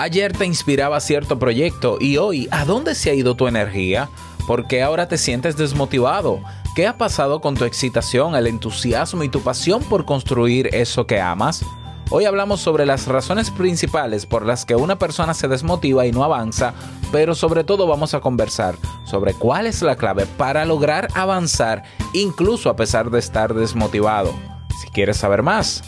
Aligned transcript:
Ayer 0.00 0.32
te 0.32 0.46
inspiraba 0.46 0.98
cierto 0.98 1.38
proyecto 1.38 1.98
y 2.00 2.16
hoy, 2.16 2.48
¿a 2.52 2.64
dónde 2.64 2.94
se 2.94 3.10
ha 3.10 3.14
ido 3.14 3.36
tu 3.36 3.48
energía? 3.48 4.08
¿Por 4.46 4.66
qué 4.66 4.82
ahora 4.82 5.08
te 5.08 5.18
sientes 5.18 5.58
desmotivado? 5.58 6.40
¿Qué 6.74 6.86
ha 6.86 6.96
pasado 6.96 7.42
con 7.42 7.54
tu 7.54 7.66
excitación, 7.66 8.34
el 8.34 8.46
entusiasmo 8.46 9.24
y 9.24 9.28
tu 9.28 9.42
pasión 9.42 9.82
por 9.82 10.06
construir 10.06 10.74
eso 10.74 11.06
que 11.06 11.20
amas? 11.20 11.66
Hoy 12.08 12.24
hablamos 12.24 12.62
sobre 12.62 12.86
las 12.86 13.08
razones 13.08 13.50
principales 13.50 14.24
por 14.24 14.46
las 14.46 14.64
que 14.64 14.74
una 14.74 14.98
persona 14.98 15.34
se 15.34 15.48
desmotiva 15.48 16.06
y 16.06 16.12
no 16.12 16.24
avanza, 16.24 16.72
pero 17.12 17.34
sobre 17.34 17.62
todo 17.62 17.86
vamos 17.86 18.14
a 18.14 18.20
conversar 18.20 18.76
sobre 19.04 19.34
cuál 19.34 19.66
es 19.66 19.82
la 19.82 19.96
clave 19.96 20.24
para 20.24 20.64
lograr 20.64 21.08
avanzar 21.12 21.82
incluso 22.14 22.70
a 22.70 22.76
pesar 22.76 23.10
de 23.10 23.18
estar 23.18 23.52
desmotivado. 23.52 24.32
Si 24.80 24.88
quieres 24.88 25.18
saber 25.18 25.42
más, 25.42 25.84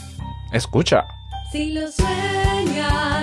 escucha. 0.51 1.07
Si 1.51 1.71
lo 1.71 1.91
sueñas, 1.91 3.22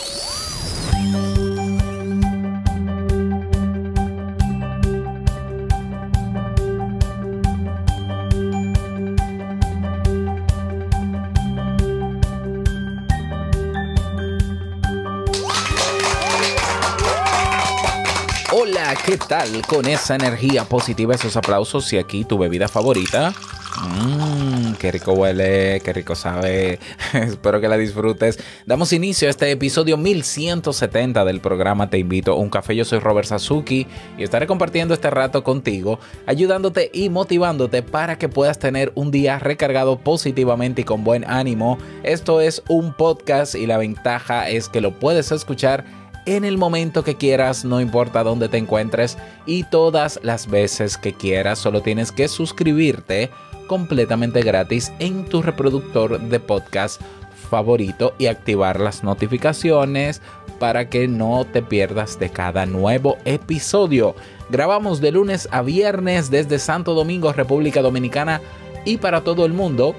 Hola, 18.63 18.95
¿qué 19.03 19.17
tal? 19.17 19.63
Con 19.67 19.87
esa 19.87 20.13
energía 20.13 20.65
positiva, 20.65 21.15
esos 21.15 21.35
aplausos 21.35 21.91
y 21.93 21.97
aquí 21.97 22.25
tu 22.25 22.37
bebida 22.37 22.67
favorita. 22.67 23.33
Mmm, 23.81 24.73
qué 24.73 24.91
rico 24.91 25.13
huele, 25.13 25.81
qué 25.83 25.91
rico 25.91 26.13
sabe. 26.13 26.77
Espero 27.13 27.59
que 27.59 27.67
la 27.67 27.75
disfrutes. 27.75 28.37
Damos 28.67 28.93
inicio 28.93 29.27
a 29.27 29.31
este 29.31 29.49
episodio 29.49 29.97
1170 29.97 31.25
del 31.25 31.41
programa 31.41 31.89
Te 31.89 31.97
invito 31.97 32.33
a 32.33 32.35
un 32.35 32.51
café. 32.51 32.75
Yo 32.75 32.85
soy 32.85 32.99
Robert 32.99 33.27
Sasuki 33.27 33.87
y 34.19 34.21
estaré 34.21 34.45
compartiendo 34.45 34.93
este 34.93 35.09
rato 35.09 35.43
contigo, 35.43 35.99
ayudándote 36.27 36.91
y 36.93 37.09
motivándote 37.09 37.81
para 37.81 38.19
que 38.19 38.29
puedas 38.29 38.59
tener 38.59 38.91
un 38.93 39.09
día 39.09 39.39
recargado 39.39 39.97
positivamente 39.97 40.81
y 40.81 40.85
con 40.85 41.03
buen 41.03 41.27
ánimo. 41.27 41.79
Esto 42.03 42.41
es 42.41 42.61
un 42.69 42.93
podcast 42.93 43.55
y 43.55 43.65
la 43.65 43.79
ventaja 43.79 44.49
es 44.49 44.69
que 44.69 44.81
lo 44.81 44.99
puedes 44.99 45.31
escuchar 45.31 46.00
en 46.25 46.45
el 46.45 46.57
momento 46.57 47.03
que 47.03 47.15
quieras, 47.15 47.65
no 47.65 47.81
importa 47.81 48.23
dónde 48.23 48.49
te 48.49 48.57
encuentres 48.57 49.17
y 49.45 49.63
todas 49.63 50.19
las 50.23 50.47
veces 50.47 50.97
que 50.97 51.13
quieras, 51.13 51.59
solo 51.59 51.81
tienes 51.81 52.11
que 52.11 52.27
suscribirte 52.27 53.29
completamente 53.67 54.41
gratis 54.41 54.91
en 54.99 55.25
tu 55.25 55.41
reproductor 55.41 56.19
de 56.19 56.39
podcast 56.39 57.01
favorito 57.49 58.13
y 58.17 58.27
activar 58.27 58.79
las 58.79 59.03
notificaciones 59.03 60.21
para 60.59 60.89
que 60.89 61.07
no 61.07 61.45
te 61.45 61.61
pierdas 61.61 62.19
de 62.19 62.29
cada 62.29 62.65
nuevo 62.65 63.17
episodio. 63.25 64.15
Grabamos 64.49 65.01
de 65.01 65.11
lunes 65.11 65.47
a 65.51 65.61
viernes 65.61 66.29
desde 66.29 66.59
Santo 66.59 66.93
Domingo, 66.93 67.33
República 67.33 67.81
Dominicana 67.81 68.41
y 68.85 68.97
para 68.97 69.21
todo 69.21 69.45
el 69.45 69.53
mundo 69.53 69.95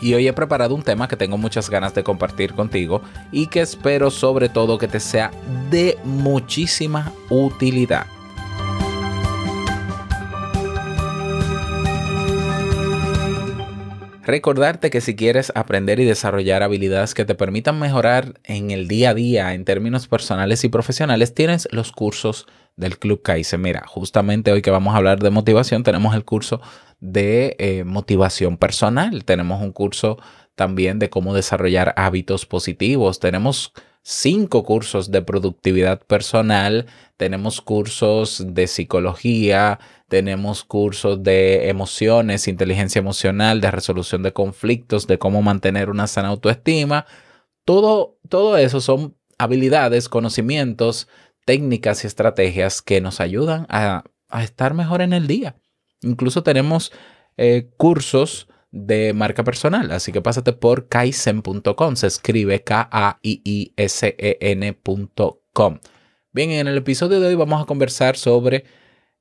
y 0.00 0.14
hoy 0.14 0.28
he 0.28 0.32
preparado 0.32 0.74
un 0.74 0.82
tema 0.82 1.08
que 1.08 1.16
tengo 1.16 1.38
muchas 1.38 1.70
ganas 1.70 1.94
de 1.94 2.02
compartir 2.02 2.54
contigo 2.54 3.02
y 3.32 3.46
que 3.48 3.60
espero 3.60 4.10
sobre 4.10 4.48
todo 4.48 4.78
que 4.78 4.88
te 4.88 5.00
sea 5.00 5.30
de 5.70 5.98
muchísima 6.04 7.12
utilidad. 7.28 8.06
Recordarte 14.30 14.90
que 14.90 15.00
si 15.00 15.16
quieres 15.16 15.50
aprender 15.56 15.98
y 15.98 16.04
desarrollar 16.04 16.62
habilidades 16.62 17.14
que 17.14 17.24
te 17.24 17.34
permitan 17.34 17.80
mejorar 17.80 18.38
en 18.44 18.70
el 18.70 18.86
día 18.86 19.10
a 19.10 19.14
día 19.14 19.54
en 19.54 19.64
términos 19.64 20.06
personales 20.06 20.62
y 20.62 20.68
profesionales, 20.68 21.34
tienes 21.34 21.66
los 21.72 21.90
cursos 21.90 22.46
del 22.76 22.98
Club 22.98 23.22
Kaizen. 23.22 23.60
Mira, 23.60 23.84
justamente 23.86 24.52
hoy 24.52 24.62
que 24.62 24.70
vamos 24.70 24.94
a 24.94 24.98
hablar 24.98 25.20
de 25.20 25.30
motivación, 25.30 25.82
tenemos 25.82 26.14
el 26.14 26.24
curso 26.24 26.60
de 27.00 27.56
eh, 27.58 27.84
motivación 27.84 28.56
personal. 28.56 29.24
Tenemos 29.24 29.62
un 29.62 29.72
curso 29.72 30.18
también 30.54 30.98
de 30.98 31.10
cómo 31.10 31.34
desarrollar 31.34 31.94
hábitos 31.96 32.46
positivos. 32.46 33.20
Tenemos 33.20 33.72
cinco 34.02 34.64
cursos 34.64 35.10
de 35.10 35.22
productividad 35.22 36.00
personal. 36.00 36.86
Tenemos 37.16 37.60
cursos 37.60 38.44
de 38.46 38.66
psicología. 38.66 39.78
Tenemos 40.08 40.64
cursos 40.64 41.22
de 41.22 41.68
emociones, 41.68 42.48
inteligencia 42.48 42.98
emocional, 42.98 43.60
de 43.60 43.70
resolución 43.70 44.22
de 44.22 44.32
conflictos, 44.32 45.06
de 45.06 45.18
cómo 45.18 45.40
mantener 45.40 45.88
una 45.88 46.06
sana 46.06 46.28
autoestima. 46.28 47.06
Todo, 47.64 48.18
todo 48.28 48.56
eso 48.56 48.80
son 48.80 49.16
habilidades, 49.38 50.08
conocimientos, 50.08 51.08
técnicas 51.44 52.04
y 52.04 52.06
estrategias 52.06 52.82
que 52.82 53.00
nos 53.00 53.20
ayudan 53.20 53.66
a, 53.68 54.04
estar 54.42 54.74
mejor 54.74 55.02
en 55.02 55.12
el 55.12 55.26
día. 55.26 55.56
Incluso 56.02 56.42
tenemos 56.42 56.92
eh, 57.36 57.70
cursos 57.76 58.48
de 58.70 59.12
marca 59.12 59.42
personal, 59.42 59.90
así 59.90 60.12
que 60.12 60.22
pásate 60.22 60.52
por 60.52 60.88
kaizen.com, 60.88 61.96
se 61.96 62.06
escribe 62.06 62.62
K-A-I-I-S-E-N.com. 62.62 63.00
Bien, 66.32 66.50
en 66.52 66.68
el 66.68 66.76
episodio 66.76 67.18
de 67.18 67.26
hoy 67.26 67.34
vamos 67.34 67.60
a 67.60 67.66
conversar 67.66 68.16
sobre 68.16 68.64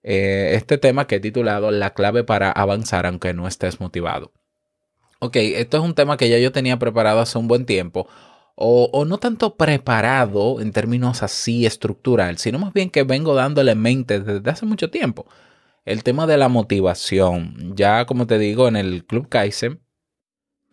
eh, 0.03 0.51
este 0.53 0.77
tema 0.77 1.07
que 1.07 1.15
he 1.15 1.19
titulado 1.19 1.71
La 1.71 1.95
clave 1.95 2.23
para 2.23 2.51
avanzar 2.51 3.07
aunque 3.07 3.33
no 3.33 3.47
estés 3.47 3.79
motivado. 3.79 4.31
Ok, 5.19 5.35
esto 5.35 5.77
es 5.77 5.83
un 5.83 5.95
tema 5.95 6.15
que 6.15 6.29
ya 6.29 6.37
yo 6.37 6.51
tenía 6.51 6.79
preparado 6.79 7.19
hace 7.19 7.37
un 7.37 7.47
buen 7.47 7.65
tiempo, 7.65 8.07
o, 8.61 9.05
no 9.05 9.19
tanto 9.19 9.55
preparado 9.55 10.59
en 10.59 10.73
términos 10.73 11.23
así 11.23 11.65
estructural, 11.65 12.37
sino 12.37 12.59
más 12.59 12.73
bien 12.73 12.89
que 12.89 13.03
vengo 13.03 13.33
dándole 13.33 13.73
mente 13.73 14.19
desde 14.19 14.49
hace 14.49 14.65
mucho 14.65 14.89
tiempo 14.89 15.25
el 15.85 16.03
tema 16.03 16.27
de 16.27 16.37
la 16.37 16.49
motivación. 16.49 17.73
Ya 17.75 18.05
como 18.05 18.27
te 18.27 18.37
digo, 18.37 18.67
en 18.67 18.75
el 18.75 19.05
Club 19.05 19.29
Kaizen 19.29 19.79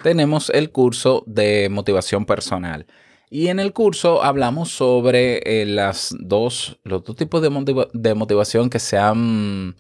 tenemos 0.03 0.51
el 0.51 0.73
curso 0.73 1.23
de 1.27 1.69
motivación 1.71 2.27
personal. 2.27 2.87
Y 3.31 3.49
en 3.49 3.61
el 3.61 3.73
curso 3.73 4.23
hablamos 4.23 4.71
sobre 4.71 5.39
eh, 5.45 5.65
las 5.65 6.15
dos, 6.19 6.81
los 6.83 7.05
dos 7.05 7.15
tipos 7.15 7.41
de, 7.41 7.51
motiva 7.51 7.87
de, 7.93 8.15
motivación 8.15 8.69
que 8.69 8.81
se 8.81 8.99
han 8.99 9.77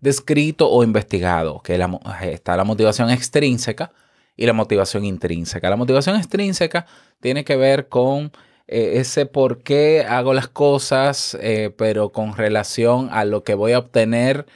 descrito 0.00 0.70
o 0.70 0.84
investigado, 0.84 1.60
que 1.60 1.76
la, 1.76 1.90
está 2.22 2.56
la 2.56 2.64
motivación 2.64 3.10
extrínseca 3.10 3.92
y 4.38 4.46
la 4.46 4.54
motivación 4.54 5.04
intrínseca. 5.04 5.68
La 5.68 5.76
motivación 5.76 6.16
extrínseca 6.16 6.86
tiene 7.20 7.44
que 7.44 7.56
ver 7.56 7.88
con 7.88 8.32
eh, 8.68 8.92
ese 9.00 9.26
por 9.26 9.62
qué 9.64 10.06
hago 10.08 10.32
las 10.32 10.46
cosas, 10.46 11.36
eh, 11.42 11.74
pero 11.76 12.12
con 12.12 12.36
relación 12.36 13.08
a 13.10 13.24
lo 13.24 13.42
que 13.42 13.54
voy 13.54 13.72
a 13.72 13.80
obtener 13.80 14.46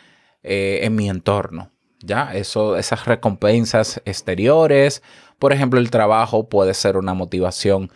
eh, 0.44 0.80
en 0.84 0.94
mi 0.94 1.10
entorno. 1.10 1.72
Ya, 1.98 2.32
eso, 2.32 2.76
esas 2.76 3.06
recompensas 3.06 4.00
exteriores, 4.04 5.02
por 5.40 5.52
ejemplo, 5.52 5.80
el 5.80 5.90
trabajo 5.90 6.48
puede 6.48 6.74
ser 6.74 6.96
una 6.96 7.14
motivación 7.14 7.90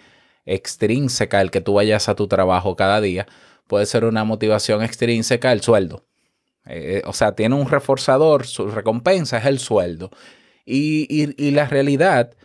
extrínseca, 0.44 1.40
el 1.40 1.52
que 1.52 1.60
tú 1.60 1.74
vayas 1.74 2.08
a 2.08 2.16
tu 2.16 2.26
trabajo 2.26 2.74
cada 2.74 3.00
día, 3.00 3.26
puede 3.68 3.86
ser 3.86 4.04
una 4.04 4.24
motivación 4.24 4.82
extrínseca 4.82 5.52
el 5.52 5.62
sueldo. 5.62 6.04
O 7.04 7.12
sea, 7.12 7.36
tiene 7.36 7.54
un 7.54 7.68
reforzador, 7.68 8.44
su 8.44 8.68
recompensa 8.68 9.38
es 9.38 9.46
el 9.46 9.60
sueldo. 9.60 10.10
Y, 10.66 11.06
y, 11.08 11.50
la 11.52 11.66
realidad 11.66 12.36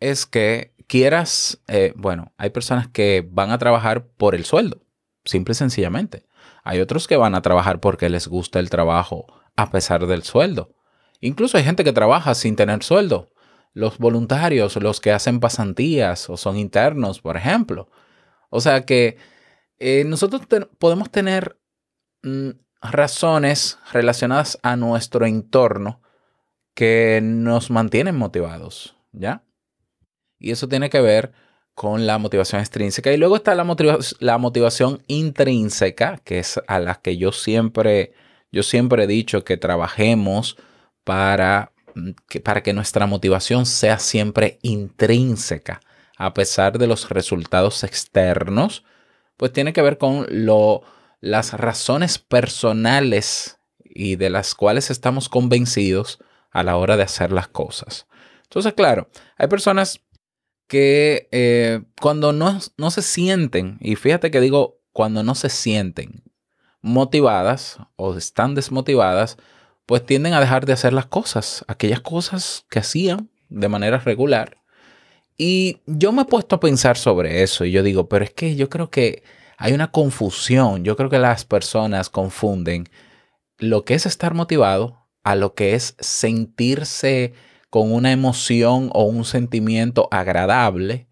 es 0.00 0.26
que 0.26 0.74
quieras, 0.88 1.62
eh, 1.68 1.92
bueno, 1.96 2.32
hay 2.36 2.50
personas 2.50 2.88
que 2.88 3.26
van 3.30 3.52
a 3.52 3.58
trabajar 3.58 4.08
por 4.08 4.34
el 4.34 4.44
sueldo, 4.44 4.84
simple 5.24 5.52
y 5.52 5.54
sencillamente. 5.54 6.26
Hay 6.64 6.80
otros 6.80 7.06
que 7.06 7.16
van 7.16 7.36
a 7.36 7.42
trabajar 7.42 7.78
porque 7.78 8.10
les 8.10 8.26
gusta 8.26 8.58
el 8.58 8.68
trabajo 8.68 9.26
a 9.56 9.70
pesar 9.70 10.06
del 10.06 10.24
sueldo. 10.24 10.74
Incluso 11.20 11.56
hay 11.56 11.62
gente 11.62 11.84
que 11.84 11.92
trabaja 11.92 12.34
sin 12.34 12.56
tener 12.56 12.82
sueldo. 12.82 13.30
Los 13.74 13.98
voluntarios, 13.98 14.76
los 14.76 15.00
que 15.00 15.12
hacen 15.12 15.38
pasantías 15.38 16.28
o 16.28 16.36
son 16.36 16.56
internos, 16.56 17.20
por 17.20 17.36
ejemplo. 17.36 17.88
O 18.50 18.60
sea 18.60 18.84
que 18.84 19.16
eh, 19.78 20.04
nosotros 20.04 20.42
podemos 20.78 21.10
tener 21.10 21.58
mm, 22.22 22.50
razones 22.82 23.78
relacionadas 23.92 24.58
a 24.62 24.76
nuestro 24.76 25.26
entorno 25.26 26.01
que 26.74 27.20
nos 27.22 27.70
mantienen 27.70 28.16
motivados, 28.16 28.96
¿ya? 29.12 29.44
Y 30.38 30.50
eso 30.50 30.68
tiene 30.68 30.90
que 30.90 31.00
ver 31.00 31.32
con 31.74 32.06
la 32.06 32.18
motivación 32.18 32.60
extrínseca. 32.60 33.12
Y 33.12 33.16
luego 33.16 33.36
está 33.36 33.54
la, 33.54 33.64
motiva- 33.64 33.98
la 34.20 34.38
motivación 34.38 35.02
intrínseca, 35.06 36.18
que 36.24 36.38
es 36.38 36.60
a 36.66 36.78
la 36.80 36.96
que 36.96 37.16
yo 37.16 37.32
siempre, 37.32 38.12
yo 38.50 38.62
siempre 38.62 39.04
he 39.04 39.06
dicho 39.06 39.44
que 39.44 39.56
trabajemos 39.56 40.56
para 41.04 41.72
mm, 41.94 42.10
que, 42.28 42.40
para 42.40 42.62
que 42.62 42.72
nuestra 42.72 43.06
motivación 43.06 43.66
sea 43.66 43.98
siempre 43.98 44.58
intrínseca, 44.62 45.80
a 46.16 46.34
pesar 46.34 46.78
de 46.78 46.86
los 46.86 47.08
resultados 47.10 47.84
externos, 47.84 48.84
pues 49.36 49.52
tiene 49.52 49.72
que 49.72 49.82
ver 49.82 49.98
con 49.98 50.26
lo, 50.30 50.82
las 51.20 51.52
razones 51.54 52.18
personales 52.18 53.58
y 53.84 54.16
de 54.16 54.30
las 54.30 54.54
cuales 54.54 54.90
estamos 54.90 55.28
convencidos 55.28 56.18
a 56.52 56.62
la 56.62 56.76
hora 56.76 56.96
de 56.96 57.02
hacer 57.02 57.32
las 57.32 57.48
cosas. 57.48 58.06
Entonces, 58.44 58.74
claro, 58.74 59.08
hay 59.36 59.48
personas 59.48 60.00
que 60.68 61.28
eh, 61.32 61.82
cuando 62.00 62.32
no, 62.32 62.58
no 62.76 62.90
se 62.90 63.02
sienten, 63.02 63.78
y 63.80 63.96
fíjate 63.96 64.30
que 64.30 64.40
digo 64.40 64.80
cuando 64.92 65.22
no 65.22 65.34
se 65.34 65.48
sienten 65.48 66.22
motivadas 66.82 67.78
o 67.96 68.14
están 68.16 68.54
desmotivadas, 68.54 69.38
pues 69.86 70.04
tienden 70.04 70.34
a 70.34 70.40
dejar 70.40 70.66
de 70.66 70.72
hacer 70.72 70.92
las 70.92 71.06
cosas, 71.06 71.64
aquellas 71.68 72.00
cosas 72.00 72.66
que 72.70 72.78
hacían 72.78 73.30
de 73.48 73.68
manera 73.68 73.98
regular. 73.98 74.58
Y 75.36 75.80
yo 75.86 76.12
me 76.12 76.22
he 76.22 76.26
puesto 76.26 76.56
a 76.56 76.60
pensar 76.60 76.96
sobre 76.96 77.42
eso 77.42 77.64
y 77.64 77.72
yo 77.72 77.82
digo, 77.82 78.08
pero 78.08 78.24
es 78.24 78.32
que 78.32 78.54
yo 78.54 78.68
creo 78.68 78.90
que 78.90 79.22
hay 79.56 79.72
una 79.72 79.90
confusión, 79.90 80.84
yo 80.84 80.96
creo 80.96 81.08
que 81.08 81.18
las 81.18 81.44
personas 81.44 82.10
confunden 82.10 82.88
lo 83.58 83.84
que 83.84 83.94
es 83.94 84.06
estar 84.06 84.34
motivado 84.34 85.01
a 85.22 85.34
lo 85.34 85.54
que 85.54 85.74
es 85.74 85.96
sentirse 86.00 87.32
con 87.70 87.92
una 87.92 88.12
emoción 88.12 88.90
o 88.92 89.04
un 89.04 89.24
sentimiento 89.24 90.08
agradable 90.10 91.08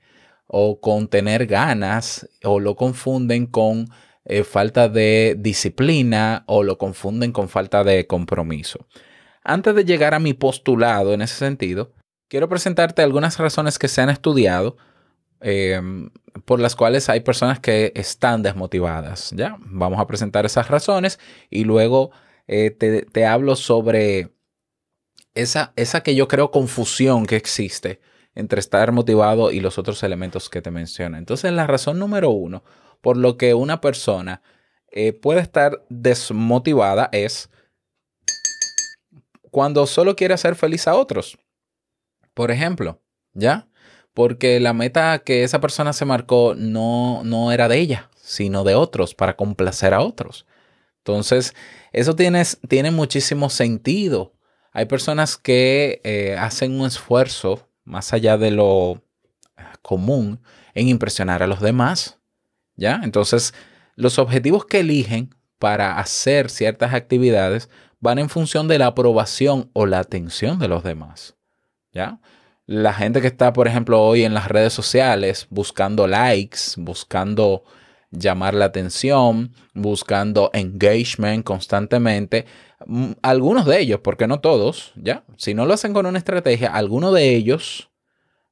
o 0.47 0.81
con 0.81 1.09
tener 1.09 1.47
ganas 1.47 2.29
o 2.45 2.61
lo 2.61 2.77
confunden 2.77 3.47
con 3.47 3.89
eh, 4.25 4.45
falta 4.45 4.89
de 4.89 5.37
disciplina 5.39 6.45
o 6.47 6.63
lo 6.63 6.77
confunden 6.77 7.33
con 7.33 7.49
falta 7.49 7.85
de 7.85 8.07
compromiso. 8.07 8.87
Antes 9.43 9.75
de 9.75 9.85
llegar 9.85 10.13
a 10.13 10.19
mi 10.19 10.35
postulado 10.35 11.15
en 11.15 11.23
ese 11.23 11.37
sentido, 11.37 11.93
quiero 12.29 12.49
presentarte 12.49 13.03
algunas 13.03 13.39
razones 13.39 13.79
que 13.79 13.89
se 13.89 14.03
han 14.03 14.11
estudiado 14.11 14.77
eh, 15.41 15.81
por 16.45 16.61
las 16.61 16.77
cuales 16.77 17.09
hay 17.09 17.21
personas 17.21 17.61
que 17.61 17.93
están 17.95 18.43
desmotivadas. 18.43 19.31
¿ya? 19.35 19.57
Vamos 19.61 19.99
a 19.99 20.07
presentar 20.07 20.45
esas 20.45 20.69
razones 20.69 21.19
y 21.49 21.65
luego 21.65 22.11
eh, 22.53 22.73
te, 22.73 23.27
hablo 23.27 23.55
sobre 23.55 24.33
esa, 25.35 25.73
esa 25.77 26.03
que 26.03 26.17
yo 26.17 26.27
creo 26.27 26.51
confusión 26.51 27.25
que 27.25 27.37
existe 27.37 28.01
entre 28.35 28.59
estar 28.59 28.91
motivado 28.91 29.53
y 29.53 29.61
los 29.61 29.79
otros 29.79 30.03
elementos 30.03 30.51
que 30.51 30.61
te 30.61 30.73
menciono. 30.73 31.17
Entonces, 31.17 31.53
la 31.53 31.69
razón 31.69 32.01
número 32.01 32.31
uno 32.31 32.65
por 33.01 33.17
lo 33.17 33.37
que 33.37 33.55
una 33.55 33.81
persona 33.81 34.43
eh, 34.91 35.13
puede 35.13 35.41
estar 35.41 35.85
desmotivada 35.91 37.09
es 37.13 37.51
cuando 39.53 39.87
solo 39.87 40.17
quiere 40.17 40.35
hacer 40.35 40.57
feliz 40.57 40.89
a 40.89 40.97
otros. 40.97 41.39
Por 42.35 42.51
ejemplo, 42.51 43.01
¿ya? 43.33 43.69
Porque 44.13 44.59
la 44.59 44.73
meta 44.73 45.21
que 45.21 45.45
esa 45.45 45.61
persona 45.61 45.93
se 45.93 46.05
marcó 46.05 46.57
no, 46.57 47.23
no 47.23 47.53
era 47.53 47.69
de 47.69 47.79
ella, 47.79 48.11
sino 48.17 48.65
de 48.65 48.75
otros, 48.75 49.15
para 49.15 49.37
complacer 49.37 49.95
a 49.95 50.01
otros. 50.01 50.47
Entonces, 51.01 51.55
eso 51.93 52.15
tiene, 52.15 52.43
tiene 52.69 52.91
muchísimo 52.91 53.51
sentido. 53.51 54.35
Hay 54.73 54.87
personas 54.87 55.37
que 55.37 56.01
eh, 56.05 56.37
hacen 56.39 56.79
un 56.79 56.87
esfuerzo 56.87 57.69
más 57.85 58.13
allá 58.13 58.37
de 58.39 58.51
lo 58.51 59.03
común 59.83 60.41
en 60.75 60.89
impresionar 60.89 61.43
a 61.43 61.47
los 61.47 61.61
demás. 61.61 62.19
¿Ya? 62.77 63.01
Entonces, 63.03 63.55
los 63.97 64.19
objetivos 64.19 64.65
que 64.65 64.81
eligen 64.81 65.35
para 65.59 65.99
hacer 65.99 66.51
ciertas 66.51 66.95
actividades 66.95 67.69
van 67.99 68.19
en 68.19 68.31
función 68.31 68.69
de 68.69 68.79
la 68.79 68.87
aprobación 68.87 69.71
o 69.75 69.87
la 69.87 69.99
atención 69.99 70.59
de 70.59 70.69
los 70.69 70.83
demás. 70.83 71.37
¿Ya? 71.93 72.21
La 72.67 72.95
gente 72.95 73.21
que 73.21 73.27
está, 73.27 73.53
por 73.53 73.67
ejemplo, 73.67 74.01
hoy 74.01 74.25
en 74.25 74.33
las 74.33 74.49
redes 74.49 74.73
sociales 74.73 75.47
buscando 75.51 76.07
likes, 76.07 76.59
buscando 76.77 77.65
llamar 78.11 78.55
la 78.55 78.67
atención, 78.67 79.53
buscando 79.75 80.51
engagement 80.53 81.45
constantemente. 81.45 82.47
Mm, 82.87 83.13
Algunos 83.23 83.67
de 83.67 83.81
ellos, 83.81 84.01
porque 84.03 84.27
no 84.27 84.41
todos, 84.41 84.93
¿ya? 84.97 85.25
Si 85.37 85.55
no 85.55 85.67
lo 85.67 85.75
hacen 85.75 85.93
con 85.93 86.07
una 86.07 86.19
estrategia, 86.19 86.75
algunos 86.75 87.15
de 87.15 87.35
ellos, 87.35 87.91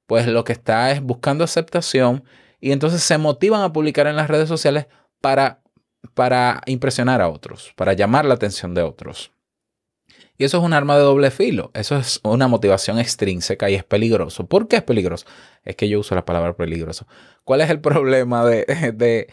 pues 0.06 0.26
lo 0.26 0.44
que 0.44 0.52
está 0.52 0.90
es 0.92 1.02
buscando 1.02 1.44
aceptación 1.44 2.24
y 2.60 2.72
entonces 2.72 3.02
se 3.02 3.18
motivan 3.18 3.62
a 3.62 3.72
publicar 3.72 4.06
en 4.06 4.16
las 4.16 4.28
redes 4.28 4.48
sociales 4.48 4.86
para, 5.20 5.62
para 6.14 6.62
impresionar 6.66 7.20
a 7.20 7.28
otros, 7.28 7.72
para 7.76 7.92
llamar 7.92 8.24
la 8.24 8.34
atención 8.34 8.74
de 8.74 8.82
otros. 8.82 9.32
Y 10.36 10.44
eso 10.44 10.58
es 10.58 10.64
un 10.64 10.72
arma 10.72 10.96
de 10.96 11.02
doble 11.02 11.32
filo, 11.32 11.72
eso 11.74 11.96
es 11.96 12.20
una 12.22 12.46
motivación 12.46 12.98
extrínseca 13.00 13.68
y 13.68 13.74
es 13.74 13.84
peligroso. 13.84 14.46
¿Por 14.46 14.68
qué 14.68 14.76
es 14.76 14.82
peligroso? 14.82 15.26
Es 15.64 15.74
que 15.74 15.88
yo 15.88 15.98
uso 15.98 16.14
la 16.14 16.24
palabra 16.24 16.56
peligroso. 16.56 17.06
¿Cuál 17.44 17.60
es 17.60 17.70
el 17.70 17.80
problema 17.82 18.44
de, 18.44 19.26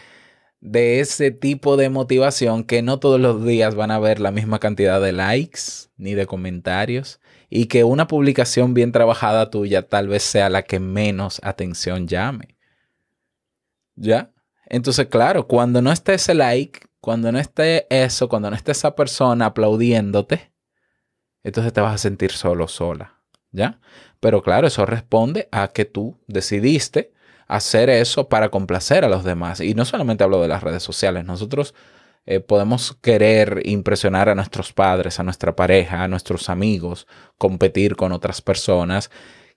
de, 0.62 1.00
ese 1.00 1.30
tipo 1.30 1.78
de 1.78 1.90
motivación 1.90 2.64
que 2.64 2.82
no 2.82 3.00
todos 3.00 3.20
los 3.20 3.46
días 3.46 3.76
van 3.76 3.92
a 3.92 4.00
ver 4.00 4.20
la 4.20 4.32
misma 4.32 4.60
cantidad 4.60 5.00
de 5.00 5.12
likes 5.12 5.62
ni 5.98 6.16
de 6.16 6.26
comentarios 6.26 7.20
y 7.50 7.68
que 7.68 7.84
una 7.84 8.08
publicación 8.08 8.74
bien 8.74 8.92
trabajada 8.92 9.52
tuya 9.52 9.88
tal 9.88 10.08
vez 10.08 10.24
sea 10.24 10.50
la 10.50 10.64
que 10.64 10.80
menos 10.80 11.40
atención 11.44 12.08
llame? 12.08 12.58
¿Ya? 13.96 14.31
Entonces, 14.66 15.08
claro, 15.08 15.48
cuando 15.48 15.81
no 15.81 15.92
esté 15.92 16.16
ese 16.16 16.34
like, 16.34 16.80
cuando 17.00 17.31
no 17.31 17.38
esté 17.38 17.86
eso, 17.92 18.28
cuando 18.28 18.50
no 18.50 18.56
esté 18.56 18.72
esa 18.72 18.96
persona 18.96 19.46
aplaudiéndote, 19.46 20.52
entonces 21.45 21.71
te 21.74 21.80
vas 21.80 21.94
a 21.94 22.00
sentir 22.00 22.31
solo, 22.31 22.68
sola, 22.68 23.19
¿ya? 23.51 23.80
Pero 24.19 24.42
claro, 24.42 24.65
eso 24.65 24.83
responde 24.88 25.47
a 25.51 25.68
que 25.68 25.86
tú 25.86 26.19
decidiste 26.25 27.13
hacer 27.47 27.92
eso 27.92 28.27
para 28.30 28.50
complacer 28.50 29.06
a 29.06 29.09
los 29.09 29.24
demás. 29.24 29.62
Y 29.62 29.75
no 29.75 29.86
solamente 29.86 30.24
hablo 30.24 30.42
de 30.42 30.47
las 30.47 30.63
redes 30.63 30.81
sociales, 30.81 31.24
nosotros 31.24 31.75
eh, 32.25 32.39
podemos 32.39 32.97
querer 33.00 33.62
impresionar 33.65 34.27
a 34.27 34.33
nuestros 34.33 34.73
padres, 34.73 35.19
a 35.19 35.23
nuestra 35.23 35.56
pareja, 35.56 36.04
a 36.04 36.07
nuestros 36.07 36.49
amigos, 36.49 37.06
competir 37.37 37.95
con 37.95 38.11
otras 38.11 38.42
personas. 38.42 39.11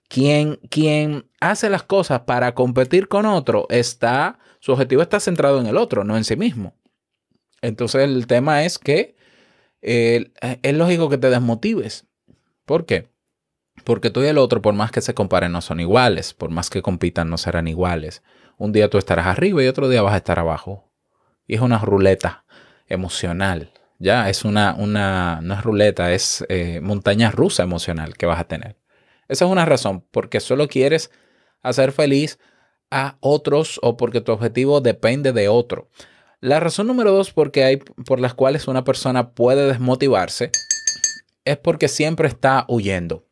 Quien, 0.07 0.57
quien 0.69 1.27
hace 1.39 1.71
las 1.71 1.81
cosas 1.81 2.21
para 2.21 2.53
competir 2.53 3.07
con 3.07 3.25
otro 3.25 3.65
está, 3.71 4.37
su 4.59 4.73
objetivo 4.73 5.01
está 5.01 5.19
centrado 5.19 5.59
en 5.59 5.65
el 5.65 5.77
otro, 5.77 6.03
no 6.03 6.15
en 6.17 6.23
sí 6.23 6.35
mismo. 6.35 6.75
Entonces 7.63 8.03
el 8.03 8.27
tema 8.27 8.63
es 8.63 8.77
que 8.77 9.17
eh, 9.81 10.31
es 10.61 10.73
lógico 10.73 11.09
que 11.09 11.17
te 11.17 11.29
desmotives. 11.29 12.05
¿Por 12.65 12.85
qué? 12.85 13.07
Porque 13.83 14.09
tú 14.09 14.21
y 14.21 14.27
el 14.27 14.37
otro, 14.37 14.61
por 14.61 14.73
más 14.73 14.91
que 14.91 15.01
se 15.01 15.13
comparen, 15.13 15.51
no 15.51 15.61
son 15.61 15.79
iguales. 15.79 16.33
Por 16.33 16.49
más 16.49 16.69
que 16.69 16.81
compitan, 16.81 17.29
no 17.29 17.37
serán 17.37 17.67
iguales. 17.67 18.23
Un 18.57 18.71
día 18.71 18.89
tú 18.89 18.97
estarás 18.97 19.27
arriba 19.27 19.63
y 19.63 19.67
otro 19.67 19.89
día 19.89 20.01
vas 20.01 20.13
a 20.13 20.17
estar 20.17 20.39
abajo. 20.39 20.89
Y 21.47 21.55
es 21.55 21.61
una 21.61 21.79
ruleta 21.79 22.45
emocional. 22.87 23.71
Ya, 23.97 24.29
es 24.29 24.45
una, 24.45 24.75
una 24.75 25.39
no 25.41 25.53
es 25.53 25.63
ruleta, 25.63 26.13
es 26.13 26.45
eh, 26.49 26.79
montaña 26.81 27.31
rusa 27.31 27.63
emocional 27.63 28.15
que 28.15 28.25
vas 28.25 28.39
a 28.39 28.47
tener. 28.47 28.77
Esa 29.27 29.45
es 29.45 29.51
una 29.51 29.65
razón, 29.65 30.05
porque 30.11 30.39
solo 30.39 30.67
quieres 30.67 31.11
hacer 31.61 31.91
feliz 31.91 32.39
a 32.91 33.17
otros 33.19 33.79
o 33.83 33.97
porque 33.97 34.21
tu 34.21 34.31
objetivo 34.31 34.81
depende 34.81 35.33
de 35.33 35.49
otro. 35.49 35.89
La 36.41 36.61
razón 36.61 36.87
número 36.87 37.11
dos 37.11 37.33
porque 37.33 37.65
hay, 37.65 37.77
por 37.77 38.21
las 38.21 38.33
cuales 38.33 38.69
una 38.69 38.85
persona 38.85 39.31
puede 39.31 39.67
desmotivarse 39.67 40.51
es 41.43 41.57
porque 41.57 41.89
siempre 41.89 42.29
está 42.29 42.65
huyendo. 42.69 43.25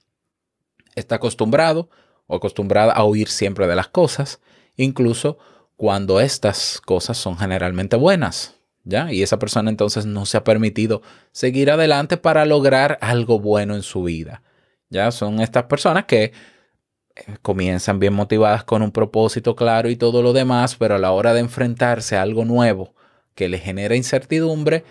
Está 0.96 1.16
acostumbrado 1.16 1.90
o 2.26 2.36
acostumbrada 2.36 2.92
a 2.92 3.06
huir 3.06 3.30
siempre 3.30 3.66
de 3.66 3.78
las 3.78 3.88
cosas, 3.88 4.42
incluso 4.76 5.38
cuando 5.78 6.20
estas 6.20 6.82
cosas 6.82 7.18
son 7.18 7.38
generalmente 7.38 7.96
buenas. 7.96 8.56
¿Ya? 8.84 9.12
Y 9.12 9.22
esa 9.22 9.38
persona 9.38 9.70
entonces 9.70 10.06
no 10.06 10.26
se 10.26 10.38
ha 10.38 10.46
permitido 10.46 11.02
seguir 11.34 11.72
adelante 11.72 12.16
para 12.16 12.46
lograr 12.46 12.98
algo 13.02 13.38
bueno 13.40 13.76
en 13.76 13.84
su 13.84 14.04
vida. 14.04 14.44
Ya 14.90 15.12
son 15.12 15.42
estas 15.42 15.66
personas 15.66 16.06
que 16.06 16.24
eh, 16.24 16.32
comienzan 17.42 18.00
bien 18.00 18.14
motivadas 18.14 18.64
con 18.64 18.82
un 18.82 18.92
propósito 18.92 19.58
claro 19.58 19.90
y 19.90 19.98
todo 19.98 20.22
lo 20.22 20.32
demás, 20.32 20.78
pero 20.78 20.96
a 20.96 21.00
la 21.00 21.12
hora 21.12 21.34
de 21.34 21.42
enfrentarse 21.42 22.16
a 22.16 22.22
algo 22.22 22.46
nuevo 22.46 22.96
que 23.38 23.48
les 23.48 23.62
genera 23.62 23.96
incertidumbre, 23.96 24.84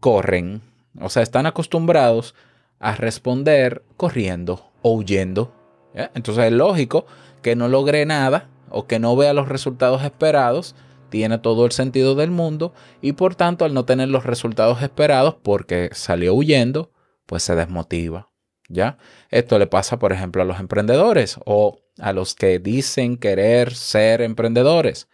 corren. 0.00 0.62
O 1.00 1.08
sea, 1.08 1.22
están 1.22 1.46
acostumbrados 1.46 2.34
a 2.80 2.96
responder 2.96 3.84
corriendo 3.96 4.72
o 4.82 4.94
huyendo. 4.94 5.54
Entonces 5.94 6.46
es 6.46 6.52
lógico 6.52 7.06
que 7.42 7.54
no 7.54 7.68
logre 7.68 8.04
nada 8.04 8.48
o 8.68 8.88
que 8.88 8.98
no 8.98 9.14
vea 9.14 9.32
los 9.32 9.48
resultados 9.48 10.02
esperados 10.02 10.74
tiene 11.08 11.38
todo 11.38 11.64
el 11.64 11.70
sentido 11.70 12.16
del 12.16 12.32
mundo 12.32 12.74
y 13.00 13.12
por 13.12 13.36
tanto 13.36 13.64
al 13.64 13.74
no 13.74 13.84
tener 13.84 14.08
los 14.08 14.24
resultados 14.24 14.82
esperados 14.82 15.36
porque 15.40 15.90
salió 15.92 16.34
huyendo, 16.34 16.90
pues 17.26 17.44
se 17.44 17.54
desmotiva. 17.54 18.28
¿Ya? 18.68 18.98
Esto 19.30 19.60
le 19.60 19.68
pasa, 19.68 20.00
por 20.00 20.12
ejemplo, 20.12 20.42
a 20.42 20.44
los 20.44 20.58
emprendedores 20.58 21.38
o 21.44 21.78
a 22.00 22.12
los 22.12 22.34
que 22.34 22.58
dicen 22.58 23.16
querer 23.16 23.72
ser 23.72 24.20
emprendedores, 24.20 25.08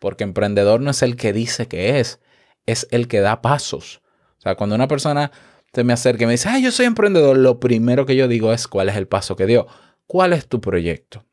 porque 0.00 0.24
emprendedor 0.24 0.80
no 0.80 0.90
es 0.90 1.02
el 1.02 1.16
que 1.16 1.32
dice 1.32 1.68
que 1.68 2.00
es, 2.00 2.20
es 2.66 2.86
el 2.90 3.08
que 3.08 3.20
da 3.20 3.42
pasos. 3.42 4.02
O 4.38 4.40
sea, 4.40 4.54
cuando 4.54 4.74
una 4.74 4.88
persona 4.88 5.30
se 5.72 5.84
me 5.84 5.92
acerca 5.92 6.24
y 6.24 6.26
me 6.26 6.32
dice, 6.32 6.48
ah, 6.48 6.58
yo 6.58 6.70
soy 6.72 6.86
emprendedor, 6.86 7.36
lo 7.36 7.60
primero 7.60 8.06
que 8.06 8.16
yo 8.16 8.28
digo 8.28 8.52
es 8.52 8.66
cuál 8.66 8.88
es 8.88 8.96
el 8.96 9.06
paso 9.06 9.36
que 9.36 9.46
dio, 9.46 9.66
cuál 10.06 10.32
es 10.32 10.46
tu 10.46 10.60
proyecto. 10.60 11.24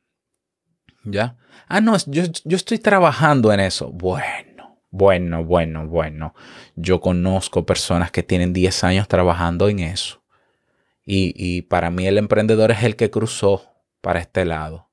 ¿Ya? 1.06 1.38
Ah, 1.68 1.82
no, 1.82 1.96
yo, 2.08 2.24
yo 2.44 2.56
estoy 2.56 2.80
trabajando 2.80 3.52
en 3.54 3.60
eso. 3.60 3.92
Bueno, 3.92 4.80
bueno, 4.90 5.44
bueno, 5.44 5.88
bueno. 5.88 6.34
Yo 6.76 7.02
conozco 7.02 7.66
personas 7.66 8.12
que 8.12 8.24
tienen 8.24 8.54
10 8.54 8.84
años 8.84 9.08
trabajando 9.08 9.70
en 9.70 9.80
eso. 9.80 10.24
Y, 11.06 11.34
y 11.36 11.64
para 11.64 11.90
mí 11.90 12.08
el 12.08 12.18
emprendedor 12.18 12.72
es 12.72 12.84
el 12.84 12.96
que 12.96 13.10
cruzó 13.10 13.64
para 14.02 14.20
este 14.20 14.46
lado. 14.46 14.90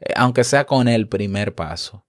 Eh, 0.00 0.12
aunque 0.16 0.44
sea 0.44 0.66
con 0.66 0.88
el 0.88 1.08
primer 1.08 1.54
paso. 1.54 2.04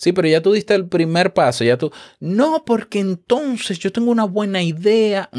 Sí, 0.00 0.12
pero 0.14 0.26
ya 0.26 0.40
tú 0.40 0.52
diste 0.52 0.74
el 0.74 0.88
primer 0.88 1.34
paso, 1.34 1.62
ya 1.62 1.76
tú... 1.76 1.92
No, 2.20 2.64
porque 2.64 3.00
entonces 3.00 3.78
yo 3.78 3.92
tengo 3.92 4.10
una 4.10 4.24
buena 4.24 4.62
idea. 4.62 5.28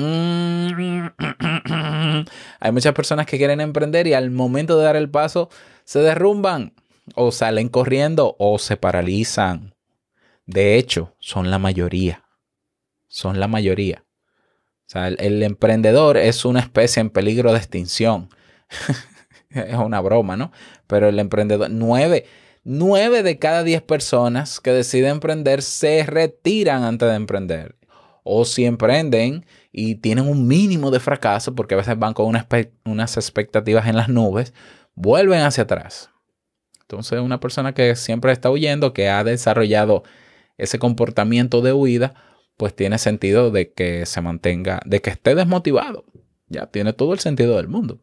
Hay 2.60 2.72
muchas 2.72 2.94
personas 2.94 3.26
que 3.26 3.40
quieren 3.40 3.60
emprender 3.60 4.06
y 4.06 4.14
al 4.14 4.30
momento 4.30 4.78
de 4.78 4.84
dar 4.84 4.96
el 4.96 5.10
paso 5.10 5.50
se 5.84 5.98
derrumban 6.02 6.76
o 7.16 7.32
salen 7.32 7.70
corriendo 7.70 8.36
o 8.38 8.60
se 8.60 8.78
paralizan. 8.78 9.74
De 10.46 10.78
hecho, 10.78 11.16
son 11.18 11.50
la 11.50 11.58
mayoría. 11.58 12.24
Son 13.08 13.40
la 13.40 13.48
mayoría. 13.48 14.06
O 14.06 14.90
sea, 14.92 15.08
el, 15.08 15.18
el 15.20 15.42
emprendedor 15.42 16.18
es 16.18 16.46
una 16.46 16.60
especie 16.60 17.02
en 17.02 17.10
peligro 17.10 17.52
de 17.52 17.58
extinción. 17.58 18.30
es 19.50 19.74
una 19.74 20.02
broma, 20.02 20.38
¿no? 20.38 20.52
Pero 20.86 21.10
el 21.10 21.18
emprendedor, 21.18 21.72
nueve, 21.72 22.28
nueve 22.64 23.24
de 23.24 23.40
cada 23.40 23.64
diez 23.64 23.82
personas 23.82 24.60
que 24.60 24.72
deciden 24.72 25.12
emprender 25.12 25.62
se 25.62 26.04
retiran 26.04 26.84
antes 26.84 27.10
de 27.10 27.16
emprender. 27.16 27.76
O 28.24 28.46
si 28.46 28.66
emprenden 28.66 29.46
y 29.72 29.96
tienen 29.96 30.28
un 30.28 30.48
mínimo 30.48 30.92
de 30.92 31.00
fracaso, 31.00 31.56
porque 31.56 31.74
a 31.74 31.78
veces 31.78 31.98
van 31.98 32.14
con 32.14 32.28
unas 32.86 33.18
expectativas 33.18 33.88
en 33.88 33.96
las 33.96 34.10
nubes, 34.10 34.54
vuelven 34.94 35.42
hacia 35.42 35.64
atrás. 35.64 36.12
Entonces, 36.82 37.20
una 37.20 37.40
persona 37.40 37.74
que 37.74 37.96
siempre 37.96 38.32
está 38.32 38.52
huyendo, 38.52 38.94
que 38.94 39.10
ha 39.10 39.24
desarrollado 39.24 40.04
ese 40.58 40.78
comportamiento 40.78 41.62
de 41.62 41.74
huida, 41.74 42.14
pues 42.58 42.76
tiene 42.76 43.00
sentido 43.00 43.50
de 43.50 43.72
que 43.72 44.06
se 44.06 44.22
mantenga, 44.22 44.82
de 44.86 45.02
que 45.02 45.10
esté 45.10 45.34
desmotivado. 45.34 46.06
Ya 46.48 46.68
tiene 46.68 46.94
todo 46.94 47.14
el 47.14 47.20
sentido 47.20 47.56
del 47.58 47.70
mundo. 47.70 48.02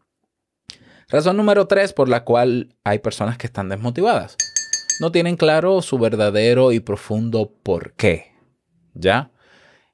Razón 1.11 1.37
número 1.37 1.67
tres 1.67 1.93
por 1.93 2.09
la 2.09 2.25
cual 2.25 2.75
hay 2.83 2.99
personas 2.99 3.39
que 3.39 3.47
están 3.47 3.69
desmotivadas. 3.69 4.37
No 5.01 5.13
tienen 5.13 5.37
claro 5.37 5.81
su 5.83 5.99
verdadero 5.99 6.73
y 6.73 6.81
profundo 6.81 7.53
por 7.63 7.93
qué. 7.93 8.33
¿Ya? 8.95 9.31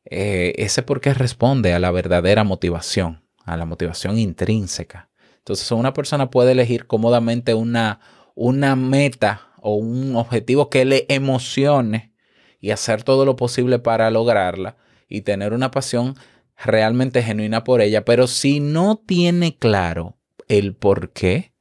Eh, 0.06 0.54
ese 0.56 0.82
por 0.82 1.00
qué 1.00 1.14
responde 1.14 1.74
a 1.74 1.78
la 1.78 1.90
verdadera 1.90 2.44
motivación, 2.44 3.22
a 3.44 3.56
la 3.56 3.64
motivación 3.66 4.18
intrínseca. 4.18 5.10
Entonces, 5.38 5.70
una 5.72 5.92
persona 5.92 6.30
puede 6.30 6.52
elegir 6.52 6.86
cómodamente 6.86 7.54
una, 7.54 8.00
una 8.34 8.76
meta 8.76 9.48
o 9.60 9.74
un 9.74 10.16
objetivo 10.16 10.70
que 10.70 10.84
le 10.84 11.06
emocione 11.08 12.14
y 12.60 12.70
hacer 12.70 13.02
todo 13.02 13.24
lo 13.24 13.36
posible 13.36 13.78
para 13.78 14.10
lograrla 14.10 14.76
y 15.08 15.22
tener 15.22 15.52
una 15.52 15.70
pasión 15.70 16.16
realmente 16.56 17.22
genuina 17.22 17.64
por 17.64 17.80
ella, 17.80 18.04
pero 18.04 18.26
si 18.26 18.60
no 18.60 18.96
tiene 18.96 19.56
claro 19.56 20.18
el 20.48 20.74
por 20.74 21.12
qué, 21.12 21.53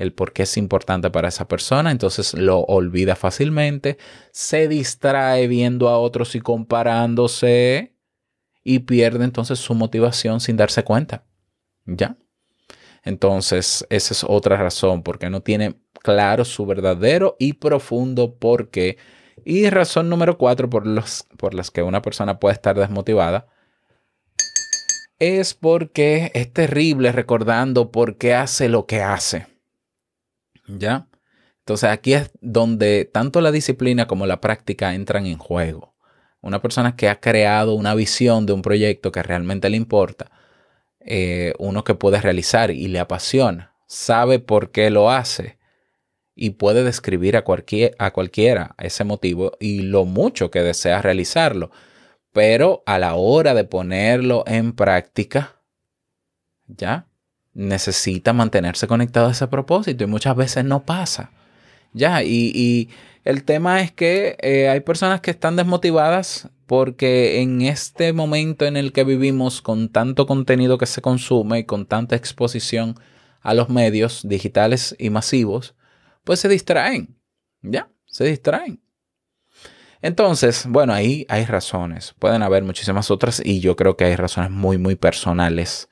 el 0.00 0.14
por 0.14 0.32
qué 0.32 0.44
es 0.44 0.56
importante 0.56 1.10
para 1.10 1.28
esa 1.28 1.46
persona, 1.46 1.90
entonces 1.90 2.32
lo 2.32 2.60
olvida 2.60 3.16
fácilmente, 3.16 3.98
se 4.32 4.66
distrae 4.66 5.46
viendo 5.46 5.90
a 5.90 5.98
otros 5.98 6.34
y 6.34 6.40
comparándose 6.40 7.94
y 8.64 8.80
pierde 8.80 9.24
entonces 9.24 9.58
su 9.58 9.74
motivación 9.74 10.40
sin 10.40 10.56
darse 10.56 10.84
cuenta. 10.84 11.24
¿Ya? 11.84 12.16
Entonces, 13.04 13.86
esa 13.90 14.14
es 14.14 14.24
otra 14.24 14.56
razón, 14.56 15.02
porque 15.02 15.28
no 15.28 15.42
tiene 15.42 15.76
claro 16.02 16.44
su 16.46 16.64
verdadero 16.64 17.36
y 17.38 17.54
profundo 17.54 18.36
por 18.38 18.70
qué. 18.70 18.96
Y 19.44 19.68
razón 19.68 20.08
número 20.08 20.38
cuatro 20.38 20.70
por, 20.70 20.86
los, 20.86 21.26
por 21.36 21.52
las 21.52 21.70
que 21.70 21.82
una 21.82 22.00
persona 22.00 22.38
puede 22.40 22.54
estar 22.54 22.78
desmotivada 22.78 23.48
es 25.18 25.52
porque 25.52 26.30
es 26.34 26.50
terrible 26.52 27.12
recordando 27.12 27.90
por 27.90 28.16
qué 28.16 28.34
hace 28.34 28.70
lo 28.70 28.86
que 28.86 29.02
hace. 29.02 29.49
¿Ya? 30.78 31.08
Entonces 31.60 31.90
aquí 31.90 32.14
es 32.14 32.30
donde 32.40 33.04
tanto 33.04 33.40
la 33.40 33.52
disciplina 33.52 34.06
como 34.06 34.26
la 34.26 34.40
práctica 34.40 34.94
entran 34.94 35.26
en 35.26 35.38
juego. 35.38 35.94
Una 36.40 36.62
persona 36.62 36.96
que 36.96 37.08
ha 37.08 37.20
creado 37.20 37.74
una 37.74 37.94
visión 37.94 38.46
de 38.46 38.52
un 38.52 38.62
proyecto 38.62 39.12
que 39.12 39.22
realmente 39.22 39.68
le 39.68 39.76
importa, 39.76 40.30
eh, 41.00 41.54
uno 41.58 41.84
que 41.84 41.94
puede 41.94 42.20
realizar 42.20 42.70
y 42.70 42.88
le 42.88 42.98
apasiona, 42.98 43.74
sabe 43.86 44.38
por 44.38 44.70
qué 44.70 44.90
lo 44.90 45.10
hace 45.10 45.58
y 46.34 46.50
puede 46.50 46.84
describir 46.84 47.36
a, 47.36 47.44
cualquier, 47.44 47.94
a 47.98 48.12
cualquiera 48.12 48.74
ese 48.78 49.04
motivo 49.04 49.52
y 49.60 49.82
lo 49.82 50.06
mucho 50.06 50.50
que 50.50 50.62
desea 50.62 51.02
realizarlo. 51.02 51.70
Pero 52.32 52.82
a 52.86 52.98
la 52.98 53.14
hora 53.14 53.54
de 53.54 53.64
ponerlo 53.64 54.44
en 54.46 54.72
práctica, 54.72 55.60
ya 56.66 57.09
necesita 57.60 58.32
mantenerse 58.32 58.86
conectado 58.86 59.28
a 59.28 59.32
ese 59.32 59.46
propósito 59.46 60.04
y 60.04 60.06
muchas 60.06 60.34
veces 60.34 60.64
no 60.64 60.84
pasa. 60.84 61.30
Ya, 61.92 62.22
y, 62.22 62.52
y 62.54 62.88
el 63.24 63.44
tema 63.44 63.80
es 63.82 63.92
que 63.92 64.36
eh, 64.40 64.68
hay 64.68 64.80
personas 64.80 65.20
que 65.20 65.30
están 65.30 65.56
desmotivadas 65.56 66.48
porque 66.66 67.42
en 67.42 67.62
este 67.62 68.12
momento 68.12 68.64
en 68.64 68.76
el 68.76 68.92
que 68.92 69.04
vivimos 69.04 69.60
con 69.60 69.88
tanto 69.88 70.26
contenido 70.26 70.78
que 70.78 70.86
se 70.86 71.02
consume 71.02 71.60
y 71.60 71.64
con 71.64 71.84
tanta 71.84 72.16
exposición 72.16 72.94
a 73.42 73.54
los 73.54 73.68
medios 73.68 74.22
digitales 74.26 74.96
y 74.98 75.10
masivos, 75.10 75.74
pues 76.24 76.40
se 76.40 76.48
distraen. 76.48 77.16
Ya, 77.60 77.90
se 78.06 78.24
distraen. 78.24 78.80
Entonces, 80.00 80.64
bueno, 80.66 80.94
ahí 80.94 81.26
hay 81.28 81.44
razones. 81.44 82.14
Pueden 82.18 82.42
haber 82.42 82.62
muchísimas 82.64 83.10
otras 83.10 83.42
y 83.44 83.60
yo 83.60 83.76
creo 83.76 83.96
que 83.98 84.04
hay 84.04 84.16
razones 84.16 84.50
muy, 84.50 84.78
muy 84.78 84.94
personales 84.94 85.89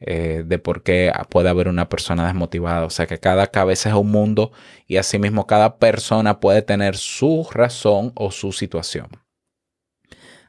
eh, 0.00 0.44
de 0.46 0.58
por 0.58 0.82
qué 0.82 1.12
puede 1.28 1.48
haber 1.48 1.68
una 1.68 1.88
persona 1.88 2.26
desmotivada. 2.26 2.86
O 2.86 2.90
sea 2.90 3.06
que 3.06 3.18
cada 3.18 3.48
cabeza 3.48 3.88
es 3.88 3.94
un 3.94 4.10
mundo 4.10 4.52
y 4.86 4.96
asimismo 4.96 5.46
cada 5.46 5.78
persona 5.78 6.40
puede 6.40 6.62
tener 6.62 6.96
su 6.96 7.46
razón 7.50 8.12
o 8.14 8.30
su 8.30 8.52
situación. 8.52 9.08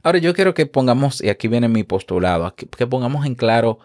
Ahora 0.01 0.19
yo 0.19 0.33
quiero 0.33 0.53
que 0.53 0.65
pongamos, 0.65 1.21
y 1.21 1.29
aquí 1.29 1.47
viene 1.47 1.67
mi 1.67 1.83
postulado, 1.83 2.55
que 2.55 2.87
pongamos 2.87 3.25
en 3.25 3.35
claro 3.35 3.79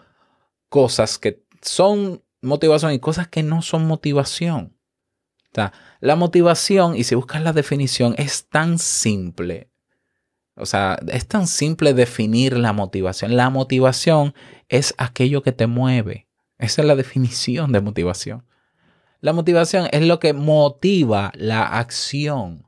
cosas 0.69 1.19
que 1.19 1.43
son 1.61 2.23
motivación 2.41 2.93
y 2.93 2.99
cosas 2.99 3.27
que 3.27 3.43
no 3.43 3.61
son 3.61 3.85
motivación. 3.85 4.75
La 5.99 6.15
motivación, 6.15 6.95
y 6.95 7.03
si 7.03 7.15
buscas 7.15 7.41
la 7.41 7.53
definición, 7.53 8.15
es 8.17 8.47
tan 8.49 8.77
simple. 8.77 9.69
O 10.55 10.65
sea, 10.65 10.99
es 11.07 11.27
tan 11.27 11.47
simple 11.47 11.93
definir 11.93 12.57
la 12.57 12.73
motivación. 12.73 13.35
La 13.35 13.49
motivación 13.49 14.33
es 14.69 14.93
aquello 14.97 15.41
que 15.41 15.51
te 15.51 15.67
mueve. 15.67 16.27
Esa 16.57 16.81
es 16.81 16.87
la 16.87 16.95
definición 16.95 17.71
de 17.71 17.81
motivación. 17.81 18.45
La 19.21 19.33
motivación 19.33 19.87
es 19.91 20.05
lo 20.05 20.19
que 20.19 20.33
motiva 20.33 21.31
la 21.35 21.65
acción. 21.79 22.67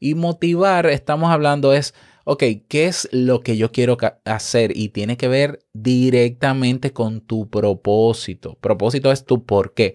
Y 0.00 0.14
motivar, 0.14 0.86
estamos 0.86 1.30
hablando, 1.30 1.72
es, 1.72 1.94
ok, 2.24 2.42
¿qué 2.68 2.86
es 2.86 3.08
lo 3.12 3.40
que 3.40 3.56
yo 3.56 3.72
quiero 3.72 3.96
hacer? 4.24 4.76
Y 4.76 4.90
tiene 4.90 5.16
que 5.16 5.28
ver 5.28 5.64
directamente 5.72 6.92
con 6.92 7.20
tu 7.20 7.48
propósito. 7.48 8.56
Propósito 8.60 9.10
es 9.10 9.24
tu 9.24 9.44
por 9.44 9.74
qué. 9.74 9.94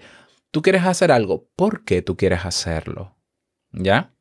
Tú 0.51 0.62
quieres 0.62 0.84
hacer 0.84 1.12
algo, 1.12 1.50
¿por 1.56 1.84
qué 1.84 2.01
tú 2.01 2.15
quieres 2.15 2.46
hacerlo? 2.46 3.15
¿Ya? 3.72 4.13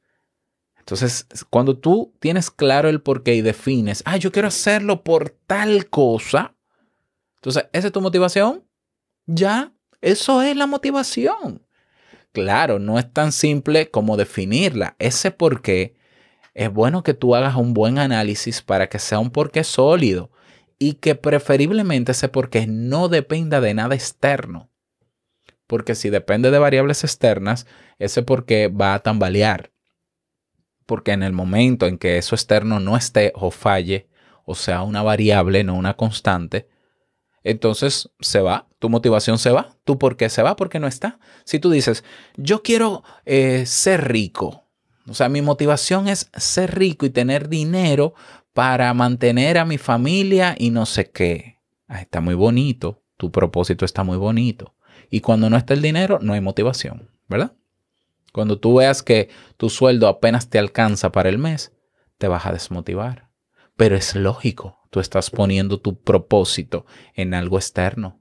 Entonces, 0.78 1.26
cuando 1.48 1.78
tú 1.78 2.12
tienes 2.18 2.50
claro 2.50 2.88
el 2.88 3.02
por 3.02 3.22
qué 3.22 3.36
y 3.36 3.40
defines, 3.40 4.02
ah, 4.04 4.16
yo 4.16 4.32
quiero 4.32 4.48
hacerlo 4.48 5.04
por 5.04 5.30
tal 5.46 5.88
cosa, 5.88 6.56
entonces, 7.42 7.66
¿esa 7.72 7.88
es 7.88 7.92
tu 7.92 8.00
motivación? 8.00 8.64
Ya, 9.26 9.72
eso 10.00 10.42
es 10.42 10.56
la 10.56 10.68
motivación. 10.68 11.66
Claro, 12.32 12.78
no 12.78 12.98
es 13.00 13.12
tan 13.12 13.32
simple 13.32 13.90
como 13.90 14.16
definirla. 14.16 14.94
Ese 15.00 15.32
por 15.32 15.60
qué 15.60 15.96
es 16.54 16.72
bueno 16.72 17.02
que 17.02 17.14
tú 17.14 17.34
hagas 17.34 17.56
un 17.56 17.74
buen 17.74 17.98
análisis 17.98 18.62
para 18.62 18.88
que 18.88 19.00
sea 19.00 19.18
un 19.18 19.30
porqué 19.30 19.64
sólido 19.64 20.30
y 20.78 20.94
que 20.94 21.16
preferiblemente 21.16 22.12
ese 22.12 22.28
porqué 22.28 22.66
no 22.68 23.08
dependa 23.08 23.60
de 23.60 23.74
nada 23.74 23.94
externo. 23.96 24.70
Porque 25.66 25.94
si 25.96 26.10
depende 26.10 26.50
de 26.52 26.58
variables 26.60 27.02
externas, 27.04 27.66
ese 27.98 28.22
porqué 28.22 28.68
va 28.68 28.94
a 28.94 29.00
tambalear. 29.00 29.72
porque 30.86 31.12
en 31.12 31.22
el 31.22 31.32
momento 31.32 31.86
en 31.86 31.98
que 31.98 32.18
eso 32.18 32.34
externo 32.34 32.80
no 32.80 32.96
esté 32.96 33.32
o 33.34 33.50
falle, 33.50 34.08
o 34.44 34.54
sea, 34.54 34.82
una 34.82 35.02
variable, 35.02 35.64
no 35.64 35.74
una 35.74 35.94
constante, 35.96 36.68
entonces 37.44 38.10
se 38.20 38.40
va, 38.40 38.68
tu 38.78 38.88
motivación 38.88 39.38
se 39.38 39.50
va. 39.50 39.76
¿Tú 39.84 39.98
por 39.98 40.16
qué 40.16 40.28
se 40.28 40.42
va? 40.42 40.56
Porque 40.56 40.78
no 40.78 40.86
está. 40.86 41.18
Si 41.44 41.58
tú 41.58 41.70
dices, 41.70 42.04
yo 42.36 42.62
quiero 42.62 43.02
eh, 43.24 43.64
ser 43.66 44.08
rico, 44.08 44.64
o 45.08 45.14
sea, 45.14 45.28
mi 45.28 45.42
motivación 45.42 46.08
es 46.08 46.30
ser 46.34 46.78
rico 46.78 47.06
y 47.06 47.10
tener 47.10 47.48
dinero 47.48 48.14
para 48.52 48.92
mantener 48.94 49.58
a 49.58 49.64
mi 49.64 49.78
familia 49.78 50.54
y 50.58 50.70
no 50.70 50.86
sé 50.86 51.10
qué. 51.10 51.58
Ah, 51.88 52.00
está 52.00 52.20
muy 52.20 52.34
bonito, 52.34 53.02
tu 53.16 53.30
propósito 53.32 53.84
está 53.84 54.04
muy 54.04 54.16
bonito. 54.16 54.74
Y 55.10 55.20
cuando 55.20 55.50
no 55.50 55.56
está 55.56 55.74
el 55.74 55.82
dinero, 55.82 56.18
no 56.22 56.32
hay 56.32 56.40
motivación, 56.40 57.10
¿verdad? 57.28 57.52
Cuando 58.32 58.58
tú 58.58 58.76
veas 58.76 59.02
que 59.02 59.28
tu 59.56 59.68
sueldo 59.68 60.08
apenas 60.08 60.48
te 60.48 60.58
alcanza 60.58 61.12
para 61.12 61.28
el 61.28 61.38
mes, 61.38 61.72
te 62.18 62.28
vas 62.28 62.46
a 62.46 62.52
desmotivar. 62.52 63.28
Pero 63.82 63.96
es 63.96 64.14
lógico, 64.14 64.78
tú 64.90 65.00
estás 65.00 65.28
poniendo 65.28 65.80
tu 65.80 66.00
propósito 66.00 66.86
en 67.14 67.34
algo 67.34 67.58
externo. 67.58 68.20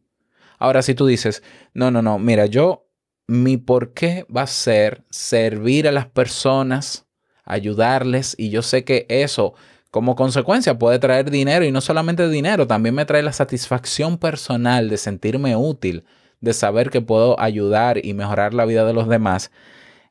Ahora, 0.57 0.81
si 0.81 0.95
tú 0.95 1.05
dices, 1.05 1.43
no, 1.75 1.91
no, 1.91 2.01
no, 2.01 2.17
mira, 2.17 2.47
yo, 2.47 2.87
mi 3.27 3.57
por 3.57 3.93
qué 3.93 4.25
va 4.35 4.41
a 4.41 4.47
ser 4.47 5.05
servir 5.11 5.87
a 5.87 5.91
las 5.91 6.07
personas, 6.07 7.05
ayudarles, 7.45 8.33
y 8.39 8.49
yo 8.49 8.63
sé 8.63 8.83
que 8.83 9.05
eso 9.07 9.53
como 9.91 10.15
consecuencia 10.15 10.79
puede 10.79 10.97
traer 10.97 11.29
dinero 11.29 11.63
y 11.63 11.71
no 11.71 11.81
solamente 11.81 12.27
dinero, 12.27 12.65
también 12.65 12.95
me 12.95 13.05
trae 13.05 13.21
la 13.21 13.31
satisfacción 13.31 14.17
personal 14.17 14.89
de 14.89 14.97
sentirme 14.97 15.55
útil, 15.55 16.05
de 16.39 16.53
saber 16.53 16.89
que 16.89 17.01
puedo 17.01 17.39
ayudar 17.39 18.03
y 18.03 18.15
mejorar 18.15 18.55
la 18.55 18.65
vida 18.65 18.83
de 18.83 18.93
los 18.93 19.07
demás. 19.07 19.51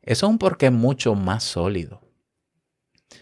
Eso 0.03 0.27
es 0.27 0.31
un 0.31 0.39
porqué 0.39 0.71
mucho 0.71 1.17
más 1.17 1.43
sólido. 1.43 2.10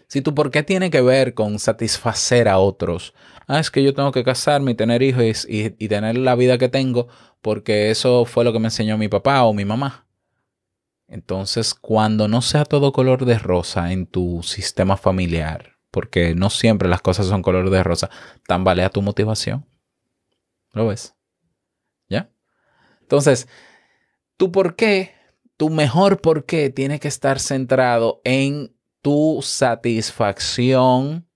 Si 0.09 0.23
tu 0.23 0.35
porqué 0.35 0.63
tiene 0.63 0.91
que 0.91 1.03
ver 1.03 1.35
con 1.35 1.59
satisfacer 1.59 2.49
a 2.49 2.59
otros, 2.59 3.15
ah, 3.47 3.61
es 3.61 3.71
que 3.71 3.83
yo 3.83 3.95
tengo 3.95 4.11
que 4.11 4.25
casarme 4.25 4.73
y 4.73 4.75
tener 4.75 5.03
hijos 5.03 5.47
y, 5.49 5.75
y 5.79 5.89
tener 5.89 6.17
la 6.17 6.35
vida 6.35 6.59
que 6.59 6.69
tengo 6.69 7.09
porque 7.43 7.91
eso 7.91 8.25
fue 8.25 8.45
lo 8.45 8.53
que 8.53 8.59
me 8.59 8.69
enseñó 8.69 8.99
mi 8.99 9.09
papá 9.09 9.45
o 9.45 9.53
mi 9.53 9.65
mamá. 9.65 10.07
Entonces, 11.07 11.75
cuando 11.75 12.29
no 12.29 12.43
sea 12.43 12.65
todo 12.65 12.93
color 12.93 13.25
de 13.25 13.39
rosa 13.39 13.93
en 13.93 14.07
tu 14.07 14.43
sistema 14.43 14.97
familiar, 14.97 15.79
porque 15.91 16.35
no 16.35 16.51
siempre 16.51 16.89
las 16.89 17.01
cosas 17.01 17.27
son 17.27 17.43
color 17.43 17.71
de 17.71 17.83
rosa, 17.83 18.11
tambalea 18.47 18.91
tu 18.91 19.01
motivación. 19.01 19.67
¿Lo 20.73 20.87
ves? 20.89 21.15
¿Ya? 22.09 22.31
Entonces, 23.01 23.49
tu 24.37 24.53
por 24.53 24.77
qué, 24.77 25.15
tu 25.57 25.71
mejor 25.71 26.21
por 26.21 26.45
qué 26.45 26.71
tiene 26.71 27.01
que 27.01 27.09
estar 27.09 27.41
centrado 27.41 28.21
en 28.25 28.77
tu 29.09 29.41
satisfacción 29.41 31.27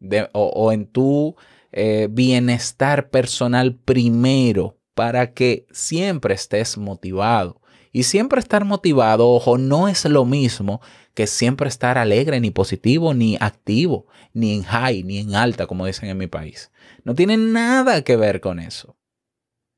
de- 0.00 0.28
o, 0.32 0.72
en 0.72 0.86
tu 0.86 1.36
eh, 1.70 2.08
bienestar 2.10 3.10
personal 3.10 3.76
primero 3.76 4.76
para 4.94 5.32
que 5.32 5.68
siempre 5.70 6.34
estés 6.34 6.76
motivado. 6.76 7.60
Y 7.92 8.02
siempre 8.02 8.40
estar 8.40 8.64
motivado, 8.64 9.28
ojo, 9.28 9.56
no 9.56 9.86
es 9.86 10.04
lo 10.04 10.24
mismo 10.24 10.80
que 11.14 11.28
siempre 11.28 11.68
estar 11.68 11.96
alegre, 11.96 12.40
ni 12.40 12.50
positivo, 12.50 13.14
ni 13.14 13.36
activo, 13.38 14.08
ni 14.32 14.56
en 14.56 14.64
high, 14.64 15.04
ni 15.04 15.18
en 15.18 15.36
alta, 15.36 15.68
como 15.68 15.86
dicen 15.86 16.08
en 16.08 16.18
mi 16.18 16.26
país. 16.26 16.72
No 17.04 17.14
tiene 17.14 17.36
nada 17.36 18.02
que 18.02 18.16
ver 18.16 18.40
con 18.40 18.58
eso. 18.58 18.96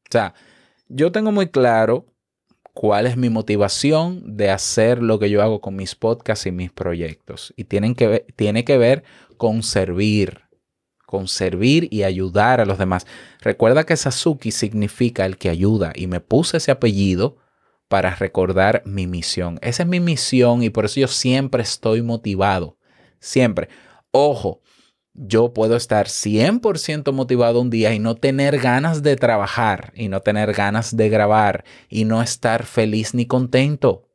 O 0.09 0.11
sea, 0.11 0.33
yo 0.89 1.13
tengo 1.13 1.31
muy 1.31 1.49
claro 1.49 2.07
cuál 2.75 3.07
es 3.07 3.17
mi 3.17 3.31
motivación 3.31 4.37
de 4.37 4.51
hacer 4.51 5.01
lo 5.03 5.19
que 5.19 5.31
yo 5.31 5.43
hago 5.43 5.61
con 5.61 5.77
mis 5.77 5.95
podcasts 5.95 6.47
y 6.47 6.53
mis 6.53 6.73
proyectos. 6.73 7.55
Y 7.57 7.65
tienen 7.65 7.95
que 7.95 8.27
tiene 8.37 8.65
que 8.65 8.77
ver 8.77 9.05
con 9.37 9.63
servir, 9.63 10.43
con 11.07 11.29
servir 11.29 11.89
y 11.91 12.03
ayudar 12.03 12.61
a 12.61 12.67
los 12.67 12.77
demás. 12.77 13.07
Recuerda 13.41 13.85
que 13.85 13.97
Sasuke 13.97 14.51
significa 14.51 15.25
el 15.25 15.39
que 15.39 15.49
ayuda 15.49 15.93
y 15.95 16.09
me 16.09 16.21
puse 16.21 16.57
ese 16.57 16.73
apellido 16.73 17.39
para 17.89 18.15
recordar 18.17 18.83
mi 18.85 19.07
misión. 19.07 19.59
Esa 19.63 19.85
es 19.85 19.89
mi 19.89 20.01
misión 20.01 20.63
y 20.63 20.71
por 20.71 20.85
eso 20.85 20.99
yo 20.99 21.09
siempre 21.09 21.63
estoy 21.63 22.03
motivado. 22.03 22.77
Siempre. 23.21 23.69
Ojo, 24.11 24.63
yo 25.15 25.55
puedo 25.55 25.77
estar 25.77 26.09
100% 26.09 27.13
motivado 27.13 27.61
un 27.61 27.71
día 27.71 27.95
y 27.95 28.01
no 28.01 28.17
tener 28.17 28.59
ganas 28.59 29.03
de 29.03 29.17
trabajar 29.17 29.93
y 29.95 30.09
no 30.09 30.21
tener 30.21 30.53
ganas 30.53 30.97
de 30.97 31.09
grabar 31.09 31.65
y 31.89 32.05
no 32.05 32.21
estar 32.21 32.65
feliz 32.65 33.15
ni 33.15 33.27
contento. 33.27 34.09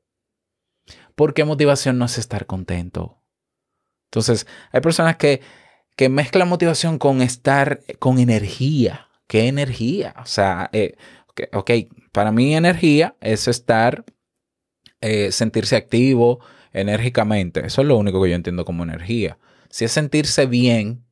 Porque 1.15 1.45
motivación 1.45 1.97
no 1.97 2.05
es 2.05 2.17
estar 2.17 2.45
contento. 2.45 3.21
Entonces, 4.07 4.45
hay 4.71 4.81
personas 4.81 5.15
que, 5.15 5.41
que 5.95 6.09
mezclan 6.09 6.49
motivación 6.49 6.97
con 6.97 7.21
estar 7.21 7.81
con 7.99 8.19
energía. 8.19 9.07
¿Qué 9.27 9.47
energía? 9.47 10.15
O 10.21 10.25
sea, 10.25 10.69
eh, 10.73 10.95
ok, 11.27 11.41
ok, 11.53 11.71
para 12.11 12.31
mí 12.31 12.55
energía 12.55 13.15
es 13.21 13.47
estar, 13.47 14.03
eh, 15.01 15.31
sentirse 15.31 15.75
activo 15.75 16.39
enérgicamente. 16.73 17.65
Eso 17.65 17.81
es 17.81 17.87
lo 17.87 17.97
único 17.97 18.21
que 18.21 18.29
yo 18.29 18.35
entiendo 18.35 18.65
como 18.65 18.83
energía. 18.83 19.37
Si 19.69 19.85
es 19.85 19.91
sentirse 19.91 20.45
bien, 20.45 21.05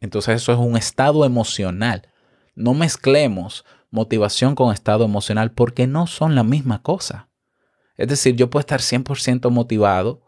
entonces 0.00 0.42
eso 0.42 0.52
es 0.52 0.58
un 0.58 0.76
estado 0.76 1.24
emocional. 1.24 2.08
No 2.54 2.74
mezclemos 2.74 3.64
motivación 3.90 4.54
con 4.54 4.72
estado 4.72 5.04
emocional 5.04 5.52
porque 5.52 5.86
no 5.86 6.06
son 6.06 6.34
la 6.34 6.42
misma 6.42 6.82
cosa. 6.82 7.28
Es 7.96 8.08
decir, 8.08 8.36
yo 8.36 8.50
puedo 8.50 8.60
estar 8.60 8.80
100% 8.80 9.50
motivado 9.50 10.22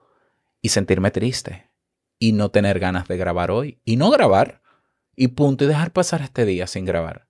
y 0.63 0.71
sentirme 0.71 1.11
triste 1.11 1.71
y 2.19 2.33
no 2.33 2.51
tener 2.51 2.79
ganas 2.79 3.09
de 3.09 3.17
grabar 3.17 3.51
hoy 3.51 3.81
y 3.85 3.97
no 3.97 4.11
grabar 4.11 4.63
y 5.15 5.29
punto 5.29 5.65
y 5.65 5.69
dejar 5.69 5.93
pasar 5.93 6.23
este 6.23 6.45
día 6.45 6.67
sin 6.67 6.85
grabar. 6.85 7.27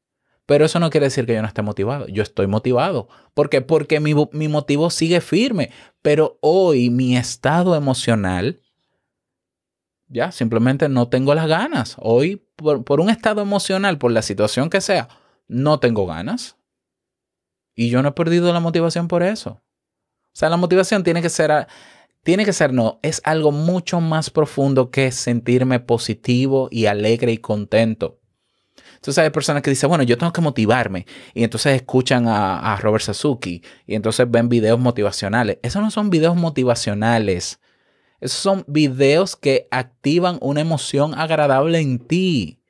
Pero 0.46 0.64
eso 0.64 0.80
no 0.80 0.90
quiere 0.90 1.06
decir 1.06 1.26
que 1.26 1.34
yo 1.34 1.42
no 1.42 1.48
esté 1.48 1.60
motivado. 1.60 2.08
Yo 2.08 2.22
estoy 2.22 2.46
motivado. 2.46 3.08
¿Por 3.34 3.50
qué? 3.50 3.60
Porque 3.60 4.00
mi, 4.00 4.14
mi 4.32 4.48
motivo 4.48 4.88
sigue 4.88 5.20
firme. 5.20 5.70
Pero 6.00 6.38
hoy 6.40 6.88
mi 6.88 7.18
estado 7.18 7.76
emocional 7.76 8.62
ya, 10.08 10.32
simplemente 10.32 10.88
no 10.88 11.08
tengo 11.08 11.34
las 11.34 11.46
ganas. 11.46 11.96
Hoy, 11.98 12.44
por, 12.56 12.84
por, 12.84 13.00
un 13.00 13.10
estado 13.10 13.42
emocional, 13.42 13.98
por 13.98 14.12
la 14.12 14.22
situación 14.22 14.70
que 14.70 14.80
sea, 14.80 15.08
no 15.46 15.80
tengo 15.80 16.06
ganas. 16.06 16.56
Y 17.74 17.90
yo 17.90 18.02
no 18.02 18.08
he 18.08 18.12
perdido 18.12 18.52
la 18.52 18.60
motivación 18.60 19.06
por 19.08 19.22
eso. 19.22 19.50
O 19.50 20.36
sea, 20.38 20.48
la 20.48 20.56
motivación 20.56 21.02
tiene 21.04 21.22
que 21.22 21.30
ser, 21.30 21.66
tiene 22.22 22.44
que 22.44 22.52
ser, 22.52 22.72
no, 22.72 23.00
es 23.02 23.20
algo 23.24 23.52
mucho 23.52 24.00
más 24.00 24.30
profundo 24.30 24.90
que 24.90 25.12
sentirme 25.12 25.80
positivo 25.80 26.68
y 26.70 26.86
alegre 26.86 27.32
y 27.32 27.38
contento. 27.38 28.20
Entonces 28.94 29.18
hay 29.22 29.30
personas 29.30 29.62
que 29.62 29.70
dicen, 29.70 29.88
bueno, 29.88 30.04
yo 30.04 30.18
tengo 30.18 30.32
que 30.32 30.40
motivarme. 30.40 31.06
Y 31.34 31.44
entonces 31.44 31.76
escuchan 31.76 32.26
a, 32.28 32.76
Robert 32.80 33.04
Sasuki 33.04 33.62
y 33.86 33.94
entonces 33.94 34.28
ven 34.30 34.48
videos 34.48 34.78
motivacionales. 34.78 35.58
Esos 35.62 35.82
no 35.82 35.90
son 35.90 36.10
videos 36.10 36.36
motivacionales. 36.36 37.60
Esos 38.20 38.38
son 38.38 38.64
videos 38.66 39.36
que 39.36 39.68
activan 39.70 40.38
una 40.40 40.60
emoción 40.60 41.14
agradable 41.14 41.80
en 41.80 41.98
ti 41.98 42.60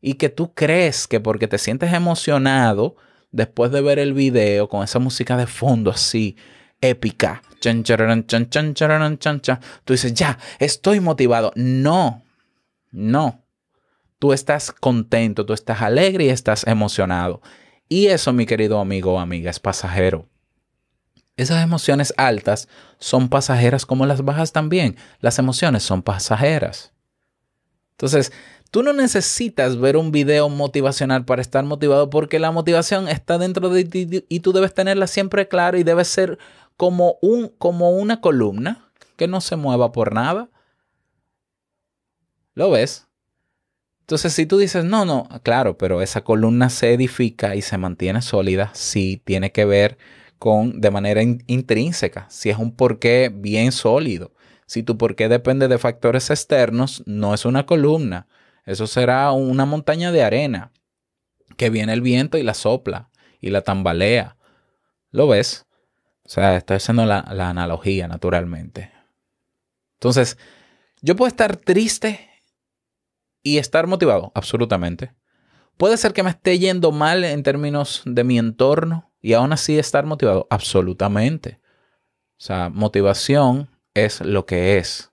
y 0.00 0.14
que 0.14 0.28
tú 0.28 0.54
crees 0.54 1.06
que 1.06 1.20
porque 1.20 1.48
te 1.48 1.58
sientes 1.58 1.92
emocionado 1.92 2.96
después 3.30 3.72
de 3.72 3.80
ver 3.80 3.98
el 3.98 4.14
video 4.14 4.68
con 4.68 4.84
esa 4.84 4.98
música 4.98 5.36
de 5.36 5.46
fondo 5.46 5.90
así 5.90 6.36
épica, 6.82 7.42
chan, 7.60 7.84
chararan, 7.84 8.26
chan, 8.26 8.50
chan, 8.50 8.74
chararan, 8.74 9.18
chan, 9.18 9.40
chan, 9.40 9.60
tú 9.84 9.94
dices, 9.94 10.12
ya, 10.12 10.38
estoy 10.58 11.00
motivado. 11.00 11.52
No, 11.54 12.22
no. 12.90 13.44
Tú 14.18 14.32
estás 14.32 14.72
contento, 14.72 15.46
tú 15.46 15.52
estás 15.52 15.80
alegre 15.80 16.24
y 16.24 16.28
estás 16.28 16.66
emocionado. 16.66 17.40
Y 17.88 18.06
eso, 18.06 18.32
mi 18.32 18.46
querido 18.46 18.78
amigo 18.78 19.14
o 19.14 19.18
amiga, 19.18 19.50
es 19.50 19.60
pasajero. 19.60 20.28
Esas 21.36 21.62
emociones 21.62 22.12
altas 22.16 22.68
son 22.98 23.28
pasajeras 23.28 23.86
como 23.86 24.06
las 24.06 24.24
bajas 24.24 24.52
también. 24.52 24.96
Las 25.20 25.38
emociones 25.38 25.82
son 25.82 26.02
pasajeras. 26.02 26.92
Entonces, 27.92 28.32
tú 28.70 28.82
no 28.82 28.92
necesitas 28.92 29.78
ver 29.78 29.96
un 29.96 30.12
video 30.12 30.48
motivacional 30.48 31.24
para 31.24 31.40
estar 31.40 31.64
motivado 31.64 32.10
porque 32.10 32.38
la 32.38 32.50
motivación 32.50 33.08
está 33.08 33.38
dentro 33.38 33.70
de 33.70 33.84
ti 33.84 34.24
y 34.28 34.40
tú 34.40 34.52
debes 34.52 34.74
tenerla 34.74 35.06
siempre 35.06 35.48
clara 35.48 35.78
y 35.78 35.84
debe 35.84 36.04
ser 36.04 36.38
como, 36.76 37.16
un, 37.22 37.48
como 37.48 37.90
una 37.90 38.20
columna 38.20 38.90
que 39.16 39.28
no 39.28 39.40
se 39.40 39.56
mueva 39.56 39.92
por 39.92 40.12
nada. 40.12 40.50
¿Lo 42.54 42.70
ves? 42.70 43.06
Entonces, 44.00 44.34
si 44.34 44.44
tú 44.44 44.58
dices, 44.58 44.84
no, 44.84 45.06
no, 45.06 45.28
claro, 45.42 45.78
pero 45.78 46.02
esa 46.02 46.22
columna 46.22 46.68
se 46.68 46.92
edifica 46.92 47.54
y 47.54 47.62
se 47.62 47.78
mantiene 47.78 48.20
sólida, 48.20 48.70
sí 48.74 49.22
tiene 49.24 49.52
que 49.52 49.64
ver 49.64 49.96
con 50.42 50.80
de 50.80 50.90
manera 50.90 51.22
in 51.22 51.44
intrínseca, 51.46 52.26
si 52.28 52.50
es 52.50 52.58
un 52.58 52.74
porqué 52.74 53.30
bien 53.32 53.70
sólido. 53.70 54.32
Si 54.66 54.82
tu 54.82 54.98
porqué 54.98 55.28
depende 55.28 55.68
de 55.68 55.78
factores 55.78 56.30
externos, 56.30 57.04
no 57.06 57.32
es 57.32 57.44
una 57.44 57.64
columna. 57.64 58.26
Eso 58.66 58.88
será 58.88 59.30
una 59.30 59.66
montaña 59.66 60.10
de 60.10 60.24
arena 60.24 60.72
que 61.56 61.70
viene 61.70 61.92
el 61.92 62.00
viento 62.00 62.38
y 62.38 62.42
la 62.42 62.54
sopla 62.54 63.08
y 63.40 63.50
la 63.50 63.60
tambalea. 63.60 64.36
¿Lo 65.12 65.28
ves? 65.28 65.64
O 66.24 66.28
sea, 66.28 66.56
estoy 66.56 66.78
haciendo 66.78 67.06
la, 67.06 67.24
la 67.32 67.48
analogía 67.48 68.08
naturalmente. 68.08 68.90
Entonces, 70.00 70.38
yo 71.02 71.14
puedo 71.14 71.28
estar 71.28 71.54
triste 71.54 72.30
y 73.44 73.58
estar 73.58 73.86
motivado, 73.86 74.32
absolutamente. 74.34 75.14
Puede 75.76 75.96
ser 75.98 76.12
que 76.12 76.24
me 76.24 76.30
esté 76.30 76.58
yendo 76.58 76.90
mal 76.90 77.22
en 77.22 77.44
términos 77.44 78.02
de 78.06 78.24
mi 78.24 78.40
entorno 78.40 79.11
y 79.22 79.32
aún 79.34 79.52
así 79.52 79.78
estar 79.78 80.04
motivado, 80.04 80.48
absolutamente. 80.50 81.60
O 82.32 82.44
sea, 82.44 82.68
motivación 82.68 83.70
es 83.94 84.20
lo 84.20 84.44
que 84.44 84.76
es. 84.76 85.12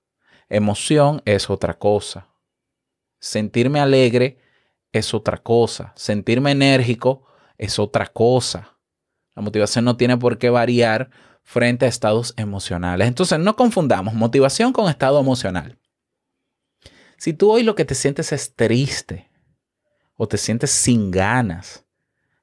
Emoción 0.49 1.21
es 1.25 1.49
otra 1.51 1.77
cosa. 1.77 2.27
Sentirme 3.19 3.79
alegre 3.79 4.39
es 4.91 5.13
otra 5.13 5.37
cosa. 5.37 5.93
Sentirme 5.95 6.51
enérgico 6.51 7.27
es 7.59 7.77
otra 7.77 8.07
cosa. 8.07 8.79
La 9.35 9.43
motivación 9.43 9.85
no 9.85 9.95
tiene 9.95 10.17
por 10.17 10.39
qué 10.39 10.49
variar 10.49 11.11
frente 11.43 11.85
a 11.85 11.89
estados 11.89 12.33
emocionales. 12.35 13.07
Entonces, 13.07 13.37
no 13.39 13.55
confundamos 13.55 14.15
motivación 14.15 14.73
con 14.73 14.89
estado 14.89 15.19
emocional. 15.19 15.77
Si 17.17 17.33
tú 17.33 17.51
hoy 17.51 17.63
lo 17.63 17.75
que 17.75 17.85
te 17.85 17.95
sientes 17.95 18.31
es 18.31 18.55
triste 18.55 19.29
o 20.15 20.27
te 20.27 20.37
sientes 20.37 20.71
sin 20.71 21.11
ganas, 21.11 21.85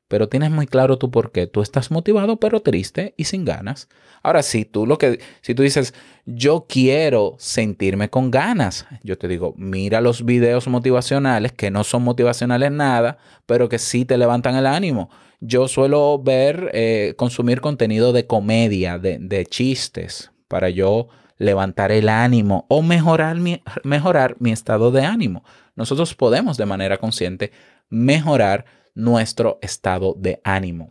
pero 0.08 0.28
tienes 0.28 0.50
muy 0.50 0.66
claro 0.66 0.98
tu 0.98 1.10
por 1.10 1.32
qué, 1.32 1.46
tú 1.46 1.62
estás 1.62 1.90
motivado 1.90 2.38
pero 2.38 2.60
triste 2.60 3.14
y 3.16 3.24
sin 3.24 3.44
ganas. 3.44 3.88
Ahora, 4.22 4.42
si 4.42 4.64
tú 4.64 4.86
lo 4.86 4.98
que 4.98 5.20
si 5.40 5.54
tú 5.54 5.62
dices, 5.62 5.94
"Yo 6.24 6.66
quiero 6.68 7.36
sentirme 7.38 8.10
con 8.10 8.30
ganas", 8.30 8.86
yo 9.02 9.18
te 9.18 9.28
digo, 9.28 9.54
"Mira 9.56 10.00
los 10.00 10.24
videos 10.24 10.68
motivacionales 10.68 11.52
que 11.52 11.70
no 11.70 11.84
son 11.84 12.02
motivacionales 12.04 12.72
nada, 12.72 13.18
pero 13.46 13.68
que 13.68 13.78
sí 13.78 14.04
te 14.04 14.18
levantan 14.18 14.56
el 14.56 14.66
ánimo." 14.66 15.10
Yo 15.40 15.68
suelo 15.68 16.18
ver, 16.22 16.70
eh, 16.72 17.14
consumir 17.16 17.60
contenido 17.60 18.12
de 18.12 18.26
comedia, 18.26 18.98
de, 18.98 19.18
de 19.20 19.44
chistes, 19.44 20.32
para 20.48 20.70
yo 20.70 21.08
levantar 21.38 21.92
el 21.92 22.08
ánimo 22.08 22.66
o 22.68 22.82
mejorar 22.82 23.36
mi, 23.36 23.62
mejorar 23.84 24.36
mi 24.38 24.52
estado 24.52 24.90
de 24.90 25.04
ánimo. 25.04 25.44
Nosotros 25.74 26.14
podemos 26.14 26.56
de 26.56 26.66
manera 26.66 26.98
consciente 26.98 27.52
mejorar 27.90 28.64
nuestro 28.96 29.60
estado 29.62 30.14
de 30.18 30.40
ánimo. 30.42 30.88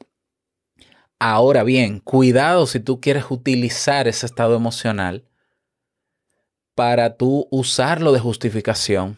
Ahora 1.20 1.64
bien, 1.64 2.00
cuidado 2.00 2.68
si 2.68 2.80
tú 2.80 3.02
quieres 3.02 3.26
utilizar 3.30 4.08
ese 4.08 4.26
estado 4.26 4.56
emocional 4.56 5.26
para 6.76 7.18
tú 7.18 7.48
usarlo 7.52 8.12
de 8.12 8.20
justificación, 8.20 9.18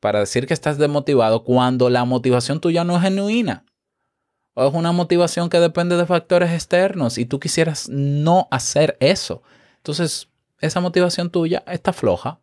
para 0.00 0.20
decir 0.20 0.46
que 0.46 0.54
estás 0.54 0.76
desmotivado 0.76 1.44
cuando 1.44 1.88
la 1.88 2.04
motivación 2.04 2.60
tuya 2.60 2.84
no 2.84 2.96
es 2.96 3.02
genuina. 3.02 3.64
O 4.54 4.66
es 4.66 4.74
una 4.74 4.92
motivación 4.92 5.48
que 5.48 5.60
depende 5.60 5.96
de 5.96 6.06
factores 6.06 6.50
externos 6.50 7.16
y 7.18 7.26
tú 7.26 7.38
quisieras 7.38 7.88
no 7.88 8.48
hacer 8.50 8.96
eso. 8.98 9.42
Entonces, 9.76 10.28
esa 10.58 10.80
motivación 10.80 11.30
tuya 11.30 11.62
está 11.66 11.92
floja. 11.92 12.40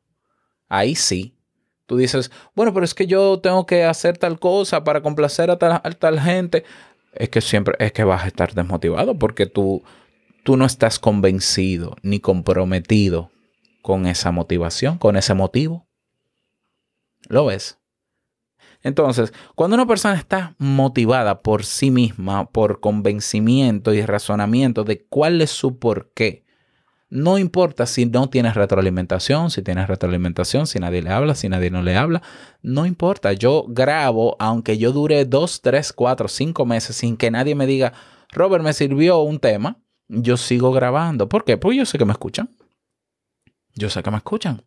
Ahí 0.69 0.95
sí. 0.95 1.36
Tú 1.87 1.97
dices, 1.97 2.31
bueno, 2.53 2.73
pero 2.73 2.85
es 2.85 2.93
que 2.93 3.07
yo 3.07 3.39
tengo 3.39 3.65
que 3.65 3.85
hacer 3.85 4.17
tal 4.17 4.39
cosa 4.39 4.83
para 4.83 5.01
complacer 5.01 5.49
a 5.49 5.57
tal, 5.57 5.71
a 5.71 5.81
tal 5.81 6.19
gente. 6.19 6.65
Es 7.13 7.29
que 7.29 7.41
siempre 7.41 7.75
es 7.79 7.93
que 7.93 8.03
vas 8.03 8.25
a 8.25 8.27
estar 8.27 8.53
desmotivado 8.53 9.17
porque 9.17 9.45
tú, 9.45 9.81
tú 10.43 10.57
no 10.57 10.65
estás 10.65 10.99
convencido 10.99 11.95
ni 12.03 12.19
comprometido 12.19 13.31
con 13.81 14.05
esa 14.05 14.31
motivación, 14.31 14.97
con 14.97 15.15
ese 15.15 15.33
motivo. 15.33 15.87
¿Lo 17.29 17.45
ves? 17.45 17.79
Entonces, 18.83 19.33
cuando 19.55 19.75
una 19.75 19.85
persona 19.85 20.15
está 20.15 20.55
motivada 20.57 21.41
por 21.41 21.63
sí 21.63 21.89
misma, 21.89 22.49
por 22.49 22.81
convencimiento 22.81 23.93
y 23.93 24.01
razonamiento 24.01 24.83
de 24.83 25.05
cuál 25.05 25.41
es 25.41 25.51
su 25.51 25.79
porqué, 25.79 26.45
no 27.09 27.37
importa 27.37 27.85
si 27.85 28.05
no 28.05 28.29
tienes 28.29 28.55
retroalimentación, 28.55 29.49
si 29.49 29.61
tienes 29.61 29.87
retroalimentación, 29.87 30.67
si 30.67 30.79
nadie 30.79 31.01
le 31.01 31.09
habla, 31.09 31.35
si 31.35 31.47
nadie 31.47 31.71
no 31.71 31.81
le 31.81 31.95
habla, 31.95 32.21
no 32.61 32.85
importa. 32.85 33.31
Yo 33.33 33.65
grabo, 33.67 34.35
aunque 34.39 34.77
yo 34.77 34.91
dure 34.91 35.23
dos, 35.25 35.61
tres, 35.61 35.93
cuatro, 35.93 36.27
cinco 36.27 36.65
meses 36.65 36.97
sin 36.97 37.15
que 37.15 37.31
nadie 37.31 37.55
me 37.55 37.65
diga, 37.65 37.93
Robert, 38.31 38.63
me 38.63 38.73
sirvió 38.73 39.19
un 39.19 39.39
tema, 39.39 39.77
yo 40.09 40.35
sigo 40.35 40.71
grabando. 40.71 41.29
¿Por 41.29 41.45
qué? 41.45 41.57
Porque 41.57 41.77
yo 41.77 41.85
sé 41.85 41.97
que 41.97 42.05
me 42.05 42.11
escuchan. 42.11 42.49
Yo 43.75 43.89
sé 43.89 44.03
que 44.03 44.11
me 44.11 44.17
escuchan. 44.17 44.63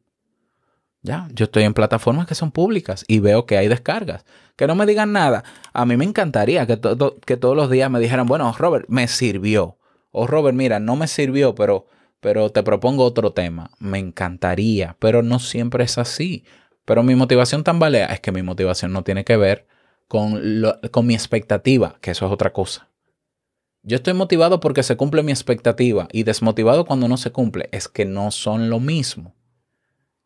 Ya, 1.03 1.29
yo 1.33 1.45
estoy 1.45 1.65
en 1.65 1.75
plataformas 1.75 2.27
que 2.27 2.35
son 2.35 2.53
públicas 2.53 3.05
y 3.09 3.21
veo 3.21 3.47
que 3.47 3.57
hay 3.57 3.69
descargas. 3.69 4.25
Que 4.57 4.67
no 4.67 4.75
me 4.75 4.87
digan 4.87 5.13
nada. 5.13 5.45
A 5.73 5.85
mí 5.85 5.97
me 5.97 6.05
encantaría 6.05 6.67
que, 6.67 6.79
que 7.27 7.37
todos 7.37 7.57
los 7.57 7.71
días 7.71 7.91
me 7.91 8.01
dijeran, 8.01 8.27
bueno, 8.27 8.55
Robert, 8.57 8.87
me 8.89 9.09
sirvió. 9.09 9.79
O 10.11 10.27
Robert, 10.27 10.57
mira, 10.57 10.79
no 10.79 10.97
me 10.97 11.07
sirvió, 11.07 11.55
pero, 11.55 11.87
pero 12.21 12.51
te 12.51 12.63
propongo 12.63 13.05
otro 13.05 13.33
tema. 13.33 13.71
Me 13.79 13.99
encantaría, 13.99 14.97
pero 14.99 15.23
no 15.23 15.39
siempre 15.39 15.85
es 15.85 15.99
así. 15.99 16.45
Pero 16.85 17.03
mi 17.03 17.15
motivación 17.15 17.65
tambalea 17.65 18.07
es 18.07 18.21
que 18.21 18.33
mi 18.33 18.43
motivación 18.43 18.93
no 18.93 19.03
tiene 19.03 19.25
que 19.25 19.37
ver 19.37 19.67
con, 20.09 20.61
lo, 20.61 20.81
con 20.91 21.07
mi 21.07 21.15
expectativa, 21.15 21.97
que 22.01 22.11
eso 22.11 22.27
es 22.27 22.33
otra 22.33 22.53
cosa. 22.53 22.89
Yo 23.83 23.97
estoy 23.97 24.13
motivado 24.13 24.61
porque 24.61 24.83
se 24.83 24.97
cumple 24.97 25.23
mi 25.23 25.33
expectativa 25.33 26.09
y 26.13 26.25
desmotivado 26.25 26.85
cuando 26.85 27.09
no 27.09 27.17
se 27.17 27.33
cumple. 27.33 27.69
Es 27.73 27.89
que 27.89 28.05
no 28.05 28.31
son 28.31 28.71
lo 28.71 28.81
mismo 28.81 29.35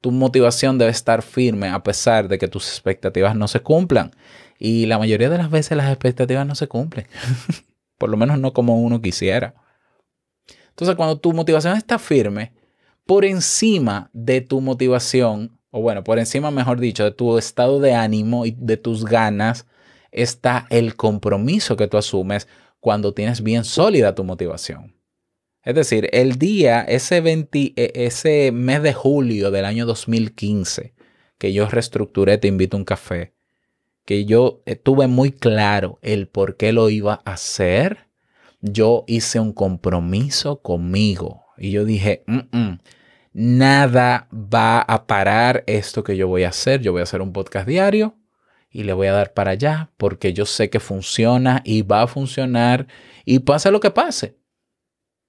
tu 0.04 0.10
motivación 0.10 0.76
debe 0.76 0.90
estar 0.90 1.22
firme 1.22 1.70
a 1.70 1.82
pesar 1.82 2.28
de 2.28 2.36
que 2.36 2.46
tus 2.46 2.68
expectativas 2.68 3.34
no 3.34 3.48
se 3.48 3.60
cumplan. 3.60 4.10
Y 4.58 4.84
la 4.84 4.98
mayoría 4.98 5.30
de 5.30 5.38
las 5.38 5.50
veces 5.50 5.78
las 5.78 5.88
expectativas 5.88 6.46
no 6.46 6.54
se 6.54 6.68
cumplen. 6.68 7.06
Por 7.98 8.10
lo 8.10 8.18
menos 8.18 8.38
no 8.38 8.52
como 8.52 8.82
uno 8.82 9.00
quisiera. 9.00 9.54
Entonces, 10.74 10.96
cuando 10.96 11.20
tu 11.20 11.32
motivación 11.32 11.76
está 11.76 12.00
firme, 12.00 12.52
por 13.06 13.24
encima 13.24 14.10
de 14.12 14.40
tu 14.40 14.60
motivación, 14.60 15.56
o 15.70 15.80
bueno, 15.80 16.02
por 16.02 16.18
encima, 16.18 16.50
mejor 16.50 16.80
dicho, 16.80 17.04
de 17.04 17.12
tu 17.12 17.38
estado 17.38 17.78
de 17.78 17.94
ánimo 17.94 18.44
y 18.44 18.56
de 18.58 18.76
tus 18.76 19.04
ganas, 19.04 19.66
está 20.10 20.66
el 20.70 20.96
compromiso 20.96 21.76
que 21.76 21.86
tú 21.86 21.96
asumes 21.96 22.48
cuando 22.80 23.14
tienes 23.14 23.42
bien 23.42 23.64
sólida 23.64 24.16
tu 24.16 24.24
motivación. 24.24 24.96
Es 25.62 25.76
decir, 25.76 26.08
el 26.12 26.38
día, 26.38 26.82
ese, 26.82 27.20
20, 27.20 27.74
ese 28.04 28.50
mes 28.50 28.82
de 28.82 28.92
julio 28.92 29.52
del 29.52 29.64
año 29.64 29.86
2015, 29.86 30.92
que 31.38 31.52
yo 31.52 31.68
reestructuré 31.68 32.36
Te 32.38 32.48
invito 32.48 32.76
a 32.76 32.80
un 32.80 32.84
café, 32.84 33.34
que 34.04 34.24
yo 34.24 34.62
tuve 34.82 35.06
muy 35.06 35.30
claro 35.30 36.00
el 36.02 36.26
por 36.26 36.56
qué 36.56 36.72
lo 36.72 36.90
iba 36.90 37.22
a 37.24 37.32
hacer, 37.34 38.03
yo 38.66 39.04
hice 39.06 39.40
un 39.40 39.52
compromiso 39.52 40.62
conmigo 40.62 41.44
y 41.58 41.70
yo 41.70 41.84
dije, 41.84 42.24
mm 42.26 42.38
-mm, 42.50 42.80
nada 43.34 44.26
va 44.32 44.80
a 44.80 45.06
parar 45.06 45.64
esto 45.66 46.02
que 46.02 46.16
yo 46.16 46.28
voy 46.28 46.44
a 46.44 46.48
hacer. 46.48 46.80
Yo 46.80 46.92
voy 46.92 47.00
a 47.00 47.02
hacer 47.02 47.20
un 47.20 47.34
podcast 47.34 47.68
diario 47.68 48.16
y 48.70 48.84
le 48.84 48.94
voy 48.94 49.08
a 49.08 49.12
dar 49.12 49.34
para 49.34 49.50
allá 49.50 49.92
porque 49.98 50.32
yo 50.32 50.46
sé 50.46 50.70
que 50.70 50.80
funciona 50.80 51.60
y 51.62 51.82
va 51.82 52.02
a 52.02 52.06
funcionar 52.06 52.86
y 53.26 53.40
pase 53.40 53.70
lo 53.70 53.80
que 53.80 53.90
pase 53.90 54.38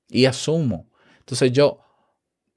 y 0.08 0.26
asumo. 0.26 0.90
Entonces 1.20 1.52
yo 1.52 1.82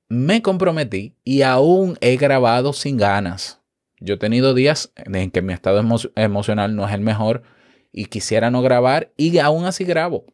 me 0.09 0.43
comprometí 0.43 1.17
y 1.25 1.43
aún 1.43 1.99
he 2.01 2.17
grabado 2.17 2.73
sin 2.73 2.99
ganas. 2.99 3.61
Yo 3.99 4.15
he 4.15 4.19
tenido 4.19 4.55
días 4.55 4.93
en 4.95 5.33
que 5.33 5.43
mi 5.43 5.53
estado 5.53 5.81
emo 5.81 5.97
emocional 6.15 6.77
no 6.77 6.87
es 6.87 6.95
el 6.95 7.01
mejor 7.01 7.43
y 7.91 8.05
quisiera 8.05 8.53
no 8.53 8.63
grabar 8.63 9.13
y 9.17 9.39
aún 9.39 9.65
así 9.65 9.83
grabo. 9.83 10.25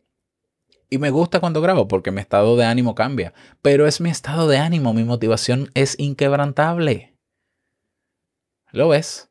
Y 0.94 0.98
me 0.98 1.10
gusta 1.10 1.40
cuando 1.40 1.60
grabo 1.60 1.88
porque 1.88 2.12
mi 2.12 2.20
estado 2.20 2.56
de 2.56 2.64
ánimo 2.64 2.94
cambia. 2.94 3.34
Pero 3.62 3.88
es 3.88 4.00
mi 4.00 4.10
estado 4.10 4.46
de 4.46 4.58
ánimo, 4.58 4.94
mi 4.94 5.02
motivación 5.02 5.72
es 5.74 5.98
inquebrantable. 5.98 7.16
¿Lo 8.70 8.90
ves? 8.90 9.28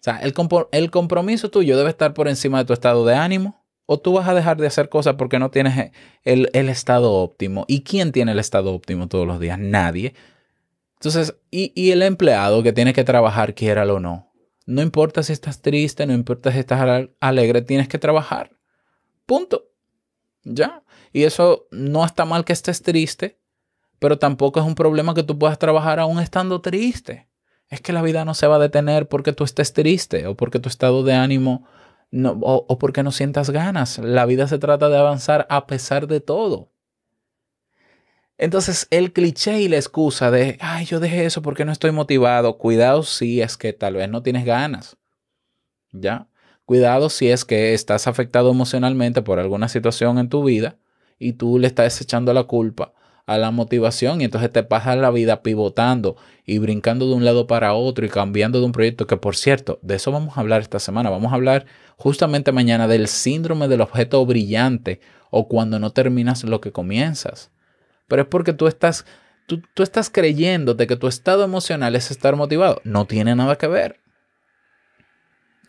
O 0.00 0.02
sea, 0.02 0.16
el, 0.20 0.32
compro 0.32 0.70
el 0.72 0.90
compromiso 0.90 1.50
tuyo 1.50 1.76
debe 1.76 1.90
estar 1.90 2.14
por 2.14 2.26
encima 2.26 2.56
de 2.56 2.64
tu 2.64 2.72
estado 2.72 3.04
de 3.04 3.16
ánimo 3.16 3.66
o 3.84 4.00
tú 4.00 4.14
vas 4.14 4.26
a 4.26 4.32
dejar 4.32 4.56
de 4.56 4.66
hacer 4.66 4.88
cosas 4.88 5.16
porque 5.16 5.38
no 5.38 5.50
tienes 5.50 5.92
el, 6.22 6.48
el, 6.54 6.70
estado 6.70 7.12
óptimo. 7.12 7.66
¿Y 7.68 7.82
quién 7.82 8.10
tiene 8.10 8.32
el 8.32 8.38
estado 8.38 8.72
óptimo 8.72 9.06
todos 9.06 9.26
los 9.26 9.38
días? 9.38 9.58
Nadie. 9.58 10.14
Entonces, 10.94 11.36
y, 11.50 11.70
y 11.74 11.90
el 11.90 12.00
empleado 12.00 12.62
que 12.62 12.72
tiene 12.72 12.94
que 12.94 13.04
trabajar, 13.04 13.54
quiéralo 13.54 13.96
o 13.96 14.00
no. 14.00 14.32
No 14.64 14.80
importa 14.80 15.22
si 15.22 15.34
estás 15.34 15.60
triste, 15.60 16.06
no 16.06 16.14
importa 16.14 16.50
si 16.50 16.60
estás 16.60 17.10
alegre, 17.20 17.60
tienes 17.60 17.88
que 17.88 17.98
trabajar. 17.98 18.52
Punto. 19.26 19.73
Ya. 20.44 20.82
Y 21.12 21.24
eso 21.24 21.66
no 21.70 22.04
está 22.04 22.24
mal 22.24 22.44
que 22.44 22.52
estés 22.52 22.82
triste, 22.82 23.38
pero 23.98 24.18
tampoco 24.18 24.60
es 24.60 24.66
un 24.66 24.74
problema 24.74 25.14
que 25.14 25.22
tú 25.22 25.38
puedas 25.38 25.58
trabajar 25.58 25.98
aún 25.98 26.20
estando 26.20 26.60
triste. 26.60 27.28
Es 27.70 27.80
que 27.80 27.92
la 27.92 28.02
vida 28.02 28.24
no 28.24 28.34
se 28.34 28.46
va 28.46 28.56
a 28.56 28.60
detener 28.60 29.08
porque 29.08 29.32
tú 29.32 29.44
estés 29.44 29.72
triste 29.72 30.26
o 30.26 30.36
porque 30.36 30.60
tu 30.60 30.68
estado 30.68 31.02
de 31.02 31.14
ánimo 31.14 31.66
no, 32.10 32.32
o, 32.42 32.66
o 32.68 32.78
porque 32.78 33.02
no 33.02 33.10
sientas 33.10 33.50
ganas. 33.50 33.98
La 33.98 34.26
vida 34.26 34.46
se 34.46 34.58
trata 34.58 34.88
de 34.88 34.98
avanzar 34.98 35.46
a 35.50 35.66
pesar 35.66 36.06
de 36.06 36.20
todo. 36.20 36.70
Entonces, 38.36 38.88
el 38.90 39.12
cliché 39.12 39.60
y 39.60 39.68
la 39.68 39.76
excusa 39.76 40.30
de, 40.30 40.58
ay, 40.60 40.86
yo 40.86 40.98
dejé 41.00 41.24
eso 41.24 41.40
porque 41.42 41.64
no 41.64 41.72
estoy 41.72 41.92
motivado. 41.92 42.58
Cuidado 42.58 43.02
si 43.04 43.40
es 43.40 43.56
que 43.56 43.72
tal 43.72 43.94
vez 43.94 44.08
no 44.08 44.22
tienes 44.22 44.44
ganas. 44.44 44.96
¿Ya? 45.92 46.28
Cuidado 46.64 47.10
si 47.10 47.28
es 47.28 47.44
que 47.44 47.74
estás 47.74 48.06
afectado 48.06 48.50
emocionalmente 48.50 49.20
por 49.20 49.38
alguna 49.38 49.68
situación 49.68 50.18
en 50.18 50.30
tu 50.30 50.44
vida 50.44 50.78
y 51.18 51.34
tú 51.34 51.58
le 51.58 51.66
estás 51.66 52.00
echando 52.00 52.32
la 52.32 52.44
culpa 52.44 52.94
a 53.26 53.38
la 53.38 53.50
motivación 53.50 54.20
y 54.20 54.24
entonces 54.24 54.50
te 54.50 54.62
pasas 54.62 54.96
la 54.96 55.10
vida 55.10 55.42
pivotando 55.42 56.16
y 56.46 56.58
brincando 56.58 57.06
de 57.06 57.14
un 57.14 57.24
lado 57.24 57.46
para 57.46 57.74
otro 57.74 58.04
y 58.04 58.08
cambiando 58.08 58.60
de 58.60 58.66
un 58.66 58.72
proyecto 58.72 59.06
que 59.06 59.16
por 59.16 59.36
cierto, 59.36 59.78
de 59.82 59.96
eso 59.96 60.10
vamos 60.12 60.36
a 60.36 60.40
hablar 60.40 60.62
esta 60.62 60.78
semana. 60.78 61.10
Vamos 61.10 61.32
a 61.32 61.36
hablar 61.36 61.66
justamente 61.96 62.52
mañana 62.52 62.88
del 62.88 63.08
síndrome 63.08 63.68
del 63.68 63.80
objeto 63.80 64.24
brillante 64.24 65.00
o 65.30 65.48
cuando 65.48 65.78
no 65.78 65.90
terminas 65.90 66.44
lo 66.44 66.60
que 66.60 66.72
comienzas. 66.72 67.50
Pero 68.08 68.22
es 68.22 68.28
porque 68.28 68.52
tú 68.52 68.66
estás, 68.66 69.06
tú, 69.46 69.62
tú 69.74 69.82
estás 69.82 70.10
creyéndote 70.10 70.86
que 70.86 70.96
tu 70.96 71.08
estado 71.08 71.44
emocional 71.44 71.96
es 71.96 72.10
estar 72.10 72.36
motivado. 72.36 72.80
No 72.84 73.06
tiene 73.06 73.34
nada 73.34 73.56
que 73.56 73.66
ver. 73.66 74.03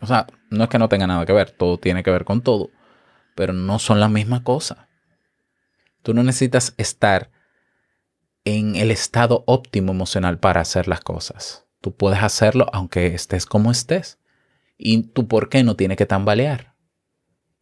O 0.00 0.06
sea, 0.06 0.26
no 0.50 0.64
es 0.64 0.70
que 0.70 0.78
no 0.78 0.88
tenga 0.88 1.06
nada 1.06 1.26
que 1.26 1.32
ver, 1.32 1.50
todo 1.50 1.78
tiene 1.78 2.02
que 2.02 2.10
ver 2.10 2.24
con 2.24 2.42
todo, 2.42 2.70
pero 3.34 3.52
no 3.52 3.78
son 3.78 4.00
la 4.00 4.08
misma 4.08 4.42
cosa. 4.42 4.88
Tú 6.02 6.14
no 6.14 6.22
necesitas 6.22 6.74
estar 6.76 7.30
en 8.44 8.76
el 8.76 8.90
estado 8.90 9.42
óptimo 9.46 9.92
emocional 9.92 10.38
para 10.38 10.60
hacer 10.60 10.86
las 10.86 11.00
cosas. 11.00 11.66
Tú 11.80 11.94
puedes 11.94 12.22
hacerlo 12.22 12.66
aunque 12.72 13.06
estés 13.08 13.44
como 13.44 13.70
estés. 13.70 14.18
Y 14.78 15.02
tu 15.02 15.26
por 15.26 15.48
qué 15.48 15.64
no 15.64 15.74
tiene 15.74 15.96
que 15.96 16.06
tambalear. 16.06 16.74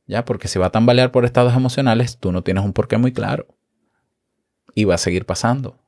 ¿Ya? 0.07 0.25
Porque 0.25 0.49
si 0.49 0.59
va 0.59 0.67
a 0.67 0.73
tambalear 0.73 1.11
por 1.11 1.25
estados 1.25 1.55
emocionales, 1.55 2.19
tú 2.19 2.33
no 2.33 2.43
tienes 2.43 2.65
un 2.65 2.75
porqué 2.75 2.99
muy 2.99 3.13
claro. 3.13 3.47
Y 4.75 4.85
va 4.85 4.97
a 4.97 4.99
seguir 4.99 5.25
pasando. 5.25 5.79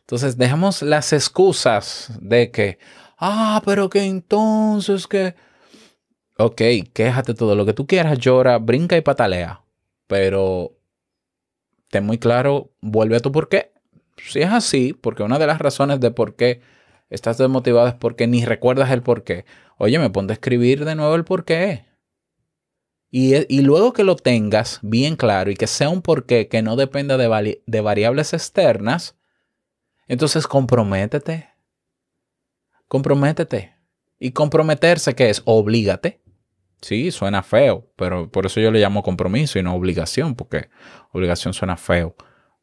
Entonces, 0.00 0.38
dejamos 0.38 0.82
las 0.82 1.12
excusas 1.12 2.12
de 2.20 2.50
que, 2.50 2.78
ah, 3.18 3.60
pero 3.64 3.90
que 3.90 4.04
entonces 4.04 5.06
que... 5.06 5.34
Ok, 6.40 6.62
quéjate 6.94 7.34
todo 7.34 7.54
lo 7.54 7.66
que 7.66 7.74
tú 7.74 7.86
quieras, 7.86 8.18
llora, 8.18 8.56
brinca 8.58 8.96
y 8.96 9.02
patalea. 9.02 9.62
Pero 10.06 10.74
ten 11.90 12.06
muy 12.06 12.16
claro, 12.16 12.72
vuelve 12.80 13.16
a 13.16 13.20
tu 13.20 13.30
porqué. 13.30 13.72
Si 14.16 14.40
es 14.40 14.48
así, 14.48 14.94
porque 14.94 15.22
una 15.22 15.38
de 15.38 15.46
las 15.46 15.58
razones 15.58 16.00
de 16.00 16.10
por 16.10 16.36
qué 16.36 16.62
estás 17.10 17.36
desmotivado 17.36 17.88
es 17.88 17.94
porque 17.94 18.26
ni 18.26 18.42
recuerdas 18.46 18.90
el 18.90 19.02
porqué. 19.02 19.44
Oye, 19.76 19.98
me 19.98 20.08
ponte 20.08 20.32
a 20.32 20.34
escribir 20.34 20.86
de 20.86 20.94
nuevo 20.94 21.14
el 21.14 21.24
porqué. 21.24 21.84
Y, 23.10 23.34
y 23.54 23.60
luego 23.60 23.92
que 23.92 24.04
lo 24.04 24.16
tengas 24.16 24.78
bien 24.82 25.16
claro 25.16 25.50
y 25.50 25.56
que 25.56 25.66
sea 25.66 25.90
un 25.90 26.00
porqué 26.00 26.48
que 26.48 26.62
no 26.62 26.76
dependa 26.76 27.18
de, 27.18 27.62
de 27.66 27.80
variables 27.82 28.32
externas, 28.32 29.14
entonces 30.08 30.46
comprométete. 30.46 31.50
Comprométete. 32.88 33.74
Y 34.22 34.32
comprometerse, 34.32 35.14
¿qué 35.14 35.30
es? 35.30 35.42
Oblígate. 35.46 36.19
Sí, 36.82 37.10
suena 37.10 37.42
feo, 37.42 37.90
pero 37.96 38.30
por 38.30 38.46
eso 38.46 38.60
yo 38.60 38.70
le 38.70 38.80
llamo 38.80 39.02
compromiso 39.02 39.58
y 39.58 39.62
no 39.62 39.74
obligación, 39.74 40.34
porque 40.34 40.70
obligación 41.12 41.52
suena 41.52 41.76
feo, 41.76 42.16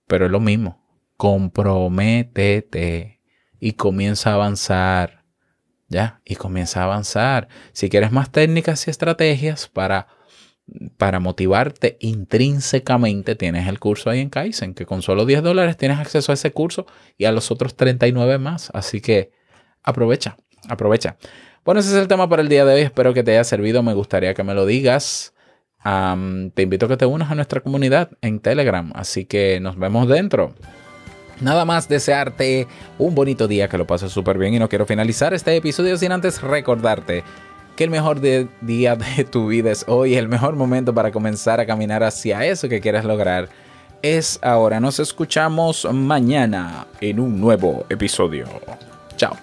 pero 0.08 0.26
es 0.26 0.32
lo 0.32 0.40
mismo. 0.40 0.84
Comprométete 1.18 3.22
y 3.60 3.74
comienza 3.74 4.32
a 4.32 4.36
avanzar. 4.36 5.26
¿Ya? 5.90 6.22
Y 6.26 6.36
comienza 6.36 6.82
a 6.82 6.84
avanzar. 6.84 7.48
Si 7.72 7.90
quieres 7.90 8.12
más 8.12 8.30
técnicas 8.30 8.88
y 8.88 8.92
estrategias 8.92 9.70
para, 9.70 10.08
para 10.98 11.22
motivarte 11.22 11.96
intrínsecamente, 12.02 13.36
tienes 13.36 13.70
el 13.70 13.80
curso 13.80 14.10
ahí 14.10 14.20
en 14.20 14.30
Kaizen, 14.30 14.74
que 14.74 14.86
con 14.86 15.02
solo 15.02 15.26
10 15.26 15.44
dólares 15.44 15.78
tienes 15.78 16.00
acceso 16.00 16.34
a 16.34 16.36
ese 16.36 16.52
curso 16.52 16.88
y 17.18 17.24
a 17.24 17.32
los 17.32 17.52
otros 17.52 17.78
39 17.78 18.38
más. 18.38 18.70
Así 18.74 19.00
que 19.00 19.32
aprovecha, 19.82 20.36
aprovecha. 20.68 21.16
Bueno, 21.68 21.82
ese 21.82 21.90
es 21.90 21.98
el 21.98 22.08
tema 22.08 22.30
para 22.30 22.42
el 22.42 22.48
día 22.48 22.64
de 22.64 22.76
hoy. 22.76 22.80
Espero 22.80 23.14
que 23.14 23.24
te 23.24 23.32
haya 23.32 23.44
servido. 23.44 23.84
Me 23.84 23.94
gustaría 23.94 24.34
que 24.34 24.42
me 24.42 24.54
lo 24.54 24.66
digas. 24.66 25.34
Te 25.84 26.62
invito 26.62 26.86
a 26.86 26.88
que 26.88 26.96
te 26.96 27.06
unas 27.06 27.30
a 27.30 27.36
nuestra 27.36 27.60
comunidad 27.60 28.12
en 28.22 28.40
Telegram. 28.40 28.94
Así 28.96 29.26
que 29.26 29.60
nos 29.60 29.78
vemos 29.78 30.08
dentro. 30.08 30.54
Nada 31.42 31.66
más 31.66 31.90
desearte 31.90 32.68
un 32.98 33.14
bonito 33.16 33.50
día, 33.50 33.68
que 33.68 33.78
lo 33.78 33.86
pases 33.86 34.14
súper 34.14 34.38
bien 34.38 34.54
y 34.54 34.60
no 34.60 34.70
quiero 34.70 34.86
finalizar 34.86 35.34
este 35.34 35.58
episodio 35.58 35.98
sin 35.98 36.14
antes 36.14 36.42
recordarte 36.42 37.26
que 37.76 37.84
el 37.84 37.90
mejor 37.90 38.22
día 38.22 38.96
de 38.96 39.26
tu 39.26 39.48
vida 39.48 39.70
es 39.70 39.84
hoy, 39.90 40.16
el 40.16 40.30
mejor 40.30 40.56
momento 40.56 40.94
para 40.94 41.12
comenzar 41.12 41.60
a 41.60 41.66
caminar 41.66 42.02
hacia 42.02 42.46
eso 42.46 42.70
que 42.70 42.80
quieres 42.80 43.04
lograr 43.04 43.50
es 44.02 44.40
ahora. 44.42 44.80
Nos 44.80 45.02
escuchamos 45.02 45.86
mañana 45.92 46.88
en 47.02 47.20
un 47.20 47.42
nuevo 47.42 47.86
episodio. 47.90 48.46
Chao. 49.18 49.36